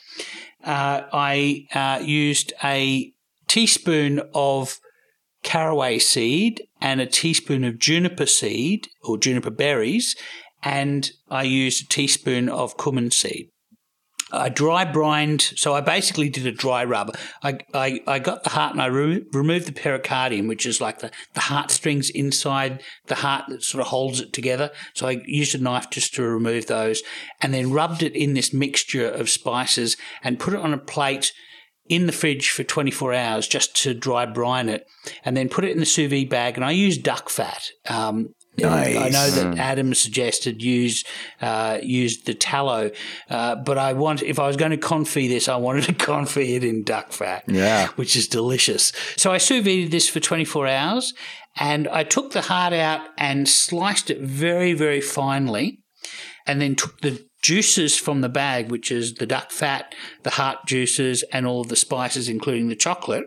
[0.63, 3.13] Uh, I uh, used a
[3.47, 4.79] teaspoon of
[5.43, 10.17] caraway seed and a teaspoon of juniper seed or juniper berries,
[10.63, 13.51] and I used a teaspoon of cumin seed.
[14.31, 17.17] I dry brined, so I basically did a dry rub.
[17.43, 20.99] I, I, I got the heart and I re- removed the pericardium, which is like
[20.99, 24.71] the, the heartstrings inside the heart that sort of holds it together.
[24.95, 27.03] So I used a knife just to remove those
[27.41, 31.33] and then rubbed it in this mixture of spices and put it on a plate
[31.89, 34.87] in the fridge for 24 hours just to dry brine it
[35.25, 36.57] and then put it in the sous vide bag.
[36.57, 37.71] And I use duck fat.
[37.89, 38.97] Um, Nice.
[38.97, 41.05] I know that Adam suggested use
[41.41, 42.91] uh, use the tallow,
[43.31, 46.49] uh, but I want if I was going to confit this, I wanted to confit
[46.57, 47.89] it in duck fat, Yeah.
[47.97, 48.93] which is delicious.
[49.17, 51.15] So I sous vide this for 24 hours,
[51.57, 55.81] and I took the heart out and sliced it very very finely,
[56.47, 59.95] and then took the juices from the bag, which is the duck fat,
[60.25, 63.25] the heart juices, and all of the spices, including the chocolate.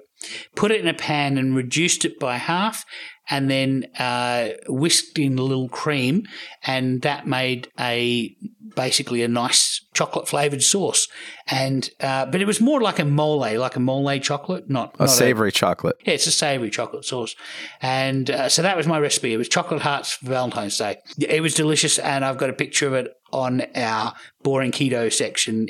[0.55, 2.83] Put it in a pan and reduced it by half,
[3.31, 6.27] and then uh, whisked in a little cream,
[6.67, 8.35] and that made a
[8.75, 11.07] basically a nice chocolate flavored sauce.
[11.47, 15.03] And uh, but it was more like a mole, like a mole chocolate, not A
[15.03, 15.97] not savory chocolate.
[16.05, 17.35] yeah, it's a savoury chocolate sauce.
[17.81, 19.33] And uh, so that was my recipe.
[19.33, 20.97] It was chocolate hearts for Valentine's Day.
[21.19, 25.67] It was delicious, and I've got a picture of it on our boring keto section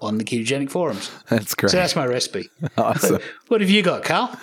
[0.00, 1.10] on the ketogenic forums.
[1.28, 1.70] That's great.
[1.70, 2.48] So that's my recipe.
[2.78, 3.20] awesome.
[3.48, 4.34] What have you got, Carl?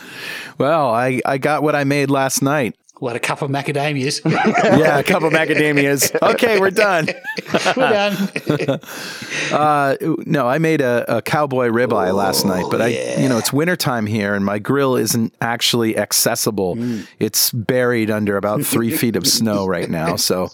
[0.57, 2.75] Well, I, I got what I made last night.
[3.01, 4.21] What, a cup of macadamias?
[4.79, 6.15] Yeah, a couple macadamias.
[6.21, 7.07] Okay, we're done.
[7.75, 8.79] We're done.
[9.51, 9.95] Uh,
[10.25, 12.87] no, I made a, a cowboy ribeye last night, but I,
[13.19, 16.77] you know, it's wintertime here and my grill isn't actually accessible.
[17.19, 20.15] It's buried under about three feet of snow right now.
[20.15, 20.49] So,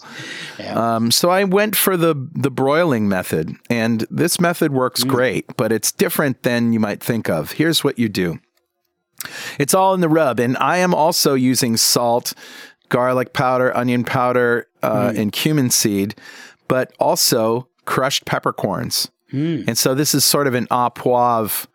[0.64, 5.70] um, so I went for the, the broiling method and this method works great, but
[5.70, 7.52] it's different than you might think of.
[7.52, 8.40] Here's what you do.
[9.58, 10.40] It's all in the rub.
[10.40, 12.32] And I am also using salt,
[12.88, 16.14] garlic powder, onion powder, uh, and cumin seed,
[16.68, 19.10] but also crushed peppercorns.
[19.68, 21.66] And so this is sort of an au poivre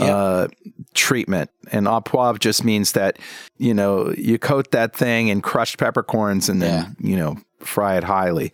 [0.00, 0.48] uh,
[0.94, 1.50] treatment.
[1.70, 3.18] And au poivre just means that,
[3.58, 8.04] you know, you coat that thing in crushed peppercorns and then, you know, fry it
[8.04, 8.52] highly.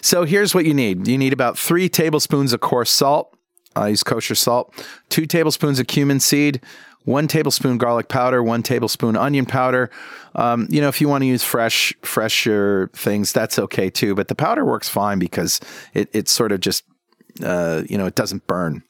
[0.00, 3.36] So here's what you need you need about three tablespoons of coarse salt.
[3.74, 4.74] I use kosher salt,
[5.08, 6.60] two tablespoons of cumin seed,
[7.04, 9.90] one tablespoon garlic powder, one tablespoon onion powder.
[10.34, 14.14] Um, you know, if you want to use fresh, fresher things, that's okay too.
[14.14, 15.60] But the powder works fine because
[15.94, 16.84] it, it sort of just,
[17.42, 18.82] uh, you know, it doesn't burn.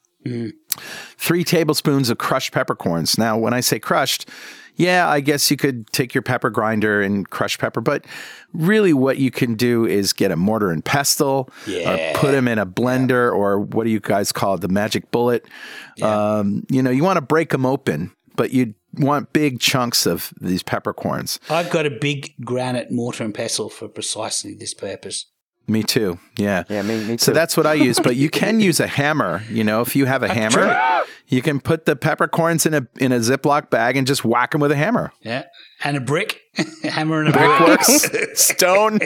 [1.17, 3.17] Three tablespoons of crushed peppercorns.
[3.17, 4.29] Now, when I say crushed,
[4.75, 8.05] yeah, I guess you could take your pepper grinder and crush pepper, but
[8.53, 11.49] really what you can do is get a mortar and pestle
[12.11, 14.61] or put them in a blender or what do you guys call it?
[14.61, 15.45] The magic bullet.
[16.01, 20.33] Um, you know, you want to break them open, but you want big chunks of
[20.39, 21.39] these peppercorns.
[21.49, 25.25] I've got a big granite mortar and pestle for precisely this purpose.
[25.67, 26.19] Me too.
[26.37, 26.63] Yeah.
[26.69, 27.17] Yeah, me, me too.
[27.19, 29.43] So that's what I use, but you can use a hammer.
[29.49, 33.11] You know, if you have a hammer, you can put the peppercorns in a in
[33.11, 35.11] a Ziploc bag and just whack them with a hammer.
[35.21, 35.43] Yeah.
[35.83, 37.79] And a brick, a hammer and a brick.
[37.79, 38.99] Brickworks, stone.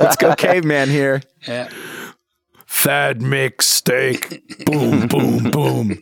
[0.00, 1.22] Let's go, caveman here.
[1.46, 1.70] Yeah.
[2.66, 4.64] Thad mix steak.
[4.64, 5.98] boom, boom, boom.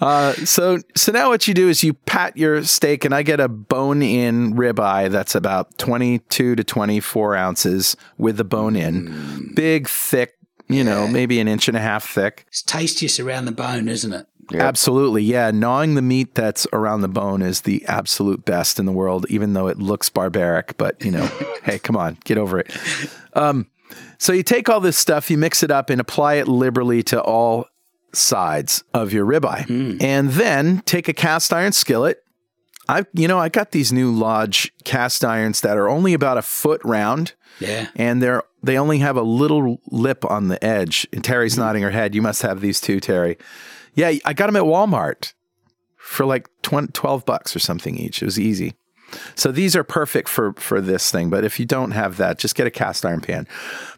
[0.00, 3.40] Uh, so so now what you do is you pat your steak, and I get
[3.40, 10.34] a bone-in ribeye that's about twenty-two to twenty-four ounces with the bone in, big, thick.
[10.68, 12.46] You know, maybe an inch and a half thick.
[12.48, 14.26] It's tastiest around the bone, isn't it?
[14.52, 15.22] Absolutely.
[15.22, 15.50] Yeah.
[15.50, 19.54] Gnawing the meat that's around the bone is the absolute best in the world, even
[19.54, 20.76] though it looks barbaric.
[20.76, 21.26] But, you know,
[21.62, 22.74] hey, come on, get over it.
[23.34, 23.66] Um,
[24.18, 27.20] so you take all this stuff, you mix it up and apply it liberally to
[27.20, 27.66] all
[28.16, 29.66] sides of your ribeye.
[29.66, 30.02] Mm.
[30.02, 32.24] And then take a cast iron skillet,
[32.88, 36.42] I, you know, I got these new Lodge cast irons that are only about a
[36.42, 37.34] foot round.
[37.60, 37.86] Yeah.
[37.94, 41.06] and they're they only have a little lip on the edge.
[41.12, 41.58] And Terry's mm.
[41.58, 42.14] nodding her head.
[42.14, 43.38] You must have these too, Terry.
[43.94, 45.34] Yeah, I got them at Walmart
[45.96, 48.22] for like 20, 12 bucks or something each.
[48.22, 48.74] It was easy.
[49.36, 51.30] So these are perfect for for this thing.
[51.30, 53.46] But if you don't have that, just get a cast iron pan.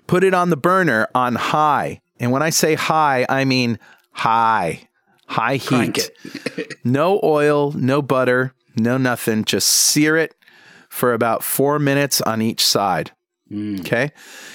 [0.06, 2.00] Put it on the burner on high.
[2.20, 3.78] And when I say high, I mean
[4.16, 4.88] high,
[5.26, 6.10] high heat.
[6.84, 9.44] no oil, no butter, no nothing.
[9.44, 10.34] Just sear it
[10.88, 13.12] for about four minutes on each side.
[13.50, 13.80] Mm.
[13.80, 14.10] Okay.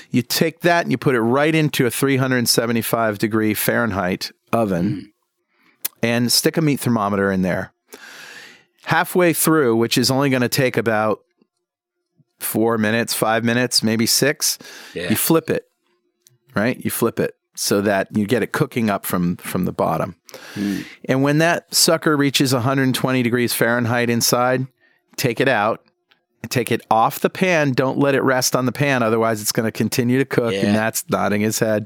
[0.09, 5.05] You take that and you put it right into a 375 degree Fahrenheit oven mm.
[6.01, 7.71] and stick a meat thermometer in there.
[8.85, 11.19] Halfway through, which is only going to take about
[12.39, 14.57] four minutes, five minutes, maybe six,
[14.95, 15.09] Yeah.
[15.09, 15.65] you flip it,
[16.55, 16.83] right?
[16.83, 20.15] You flip it so that you get it cooking up from from the bottom.
[21.05, 24.65] And when that sucker reaches 120 degrees Fahrenheit inside,
[25.15, 25.85] take it out.
[26.49, 27.73] Take it off the pan.
[27.73, 29.03] Don't let it rest on the pan.
[29.03, 30.53] Otherwise, it's going to continue to cook.
[30.53, 30.65] Yeah.
[30.65, 31.85] And that's nodding his head.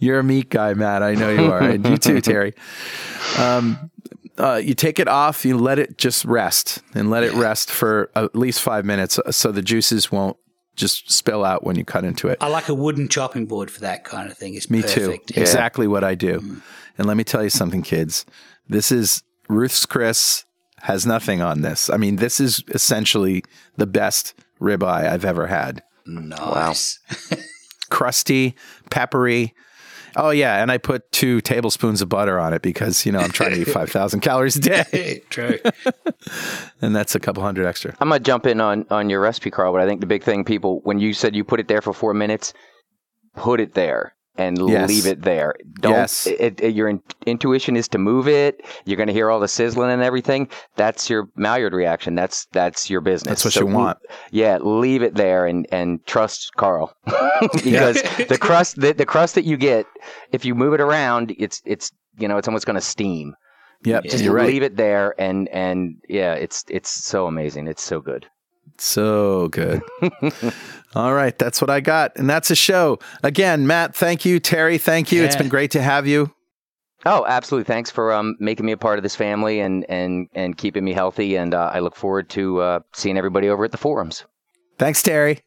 [0.00, 1.04] You're a meat guy, Matt.
[1.04, 1.60] I know you are.
[1.62, 2.52] and you too, Terry.
[3.38, 3.92] Um,
[4.38, 5.44] uh, you take it off.
[5.44, 9.30] You let it just rest and let it rest for at least five minutes uh,
[9.30, 10.36] so the juices won't
[10.76, 12.38] just spill out when you cut into it.
[12.40, 14.54] I like a wooden chopping board for that kind of thing.
[14.54, 15.34] It's Me perfect.
[15.34, 15.40] too.
[15.40, 16.40] Exactly what I do.
[16.40, 16.62] Mm.
[16.98, 18.24] And let me tell you something, kids.
[18.68, 20.44] This is Ruth's Chris
[20.82, 21.88] has nothing on this.
[21.90, 23.44] I mean, this is essentially
[23.76, 25.82] the best ribeye I've ever had.
[26.06, 26.98] Nice.
[27.90, 28.54] Crusty,
[28.90, 29.54] peppery.
[30.16, 33.30] Oh yeah, and I put two tablespoons of butter on it because you know I'm
[33.30, 35.58] trying to eat five thousand calories a day, True.
[36.82, 37.94] and that's a couple hundred extra.
[38.00, 39.72] I'm gonna jump in on on your recipe, Carl.
[39.72, 41.92] But I think the big thing, people, when you said you put it there for
[41.92, 42.52] four minutes,
[43.36, 44.88] put it there and Yes.
[44.88, 45.54] leave it there.
[45.80, 45.92] Don't.
[45.92, 46.26] Yes.
[46.26, 48.64] It, it, your in, intuition is to move it.
[48.84, 50.48] You're gonna hear all the sizzling and everything.
[50.76, 52.14] That's your Maillard reaction.
[52.14, 53.28] That's that's your business.
[53.30, 53.98] That's what So you want.
[54.30, 56.94] yeah, leave it there and and trust Carl
[57.64, 59.86] because the crust the, the crust that you get
[60.32, 63.34] if you move it around, it's it's you know it's almost gonna steam.
[63.84, 64.46] Yep, Just you're right.
[64.46, 67.66] leave it there and and yeah, it's it's so amazing.
[67.66, 68.26] It's so good.
[68.78, 69.82] So good.
[70.94, 72.98] All right, that's what I got, and that's a show.
[73.22, 74.40] Again, Matt, thank you.
[74.40, 75.24] Terry, thank you.
[75.24, 76.32] It's been great to have you.
[77.04, 77.64] Oh, absolutely.
[77.64, 80.92] Thanks for um, making me a part of this family and and and keeping me
[80.92, 81.36] healthy.
[81.36, 84.24] And uh, I look forward to uh, seeing everybody over at the forums.
[84.78, 85.40] Thanks, Terry.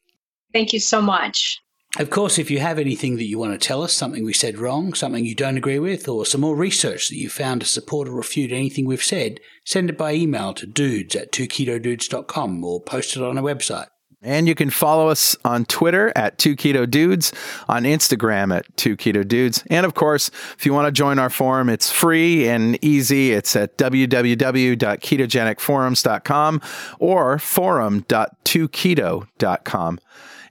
[0.54, 1.62] Thank you so much.
[1.98, 4.58] Of course, if you have anything that you want to tell us, something we said
[4.58, 8.10] wrong, something you don't agree with, or some more research that you found to support
[8.10, 13.18] or refute anything we've said, send it by email to dudes at 2ketodudes.com or post
[13.18, 13.88] it on our website.
[14.26, 17.32] And you can follow us on Twitter at 2 Keto Dudes,
[17.70, 19.64] on Instagram at 2 Keto Dudes.
[19.68, 23.34] And of course, if you want to join our forum, it's free and easy.
[23.34, 26.62] It's at www.ketogenicforums.com
[27.00, 30.00] or forum.2keto.com.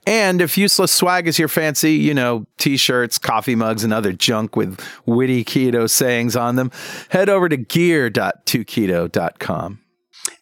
[0.07, 4.13] And if useless swag is your fancy, you know, t shirts, coffee mugs, and other
[4.13, 6.69] junk with witty keto sayings on them,
[7.09, 9.79] head over to gear.2keto.com.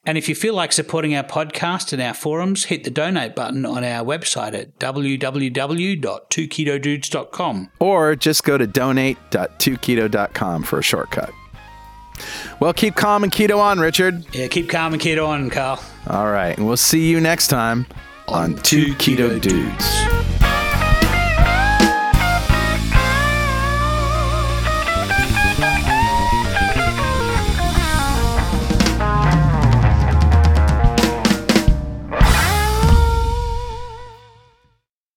[0.05, 3.65] And if you feel like supporting our podcast and our forums, hit the donate button
[3.65, 7.71] on our website at www.2ketodudes.com.
[7.79, 11.31] or just go to donate.2keto.com for a shortcut.
[12.59, 14.25] Well, keep calm and keto on, Richard.
[14.33, 15.81] Yeah, keep calm and keto on, Carl.
[16.07, 17.87] All right, and we'll see you next time
[18.27, 20.32] on, Two Keto, Dudes.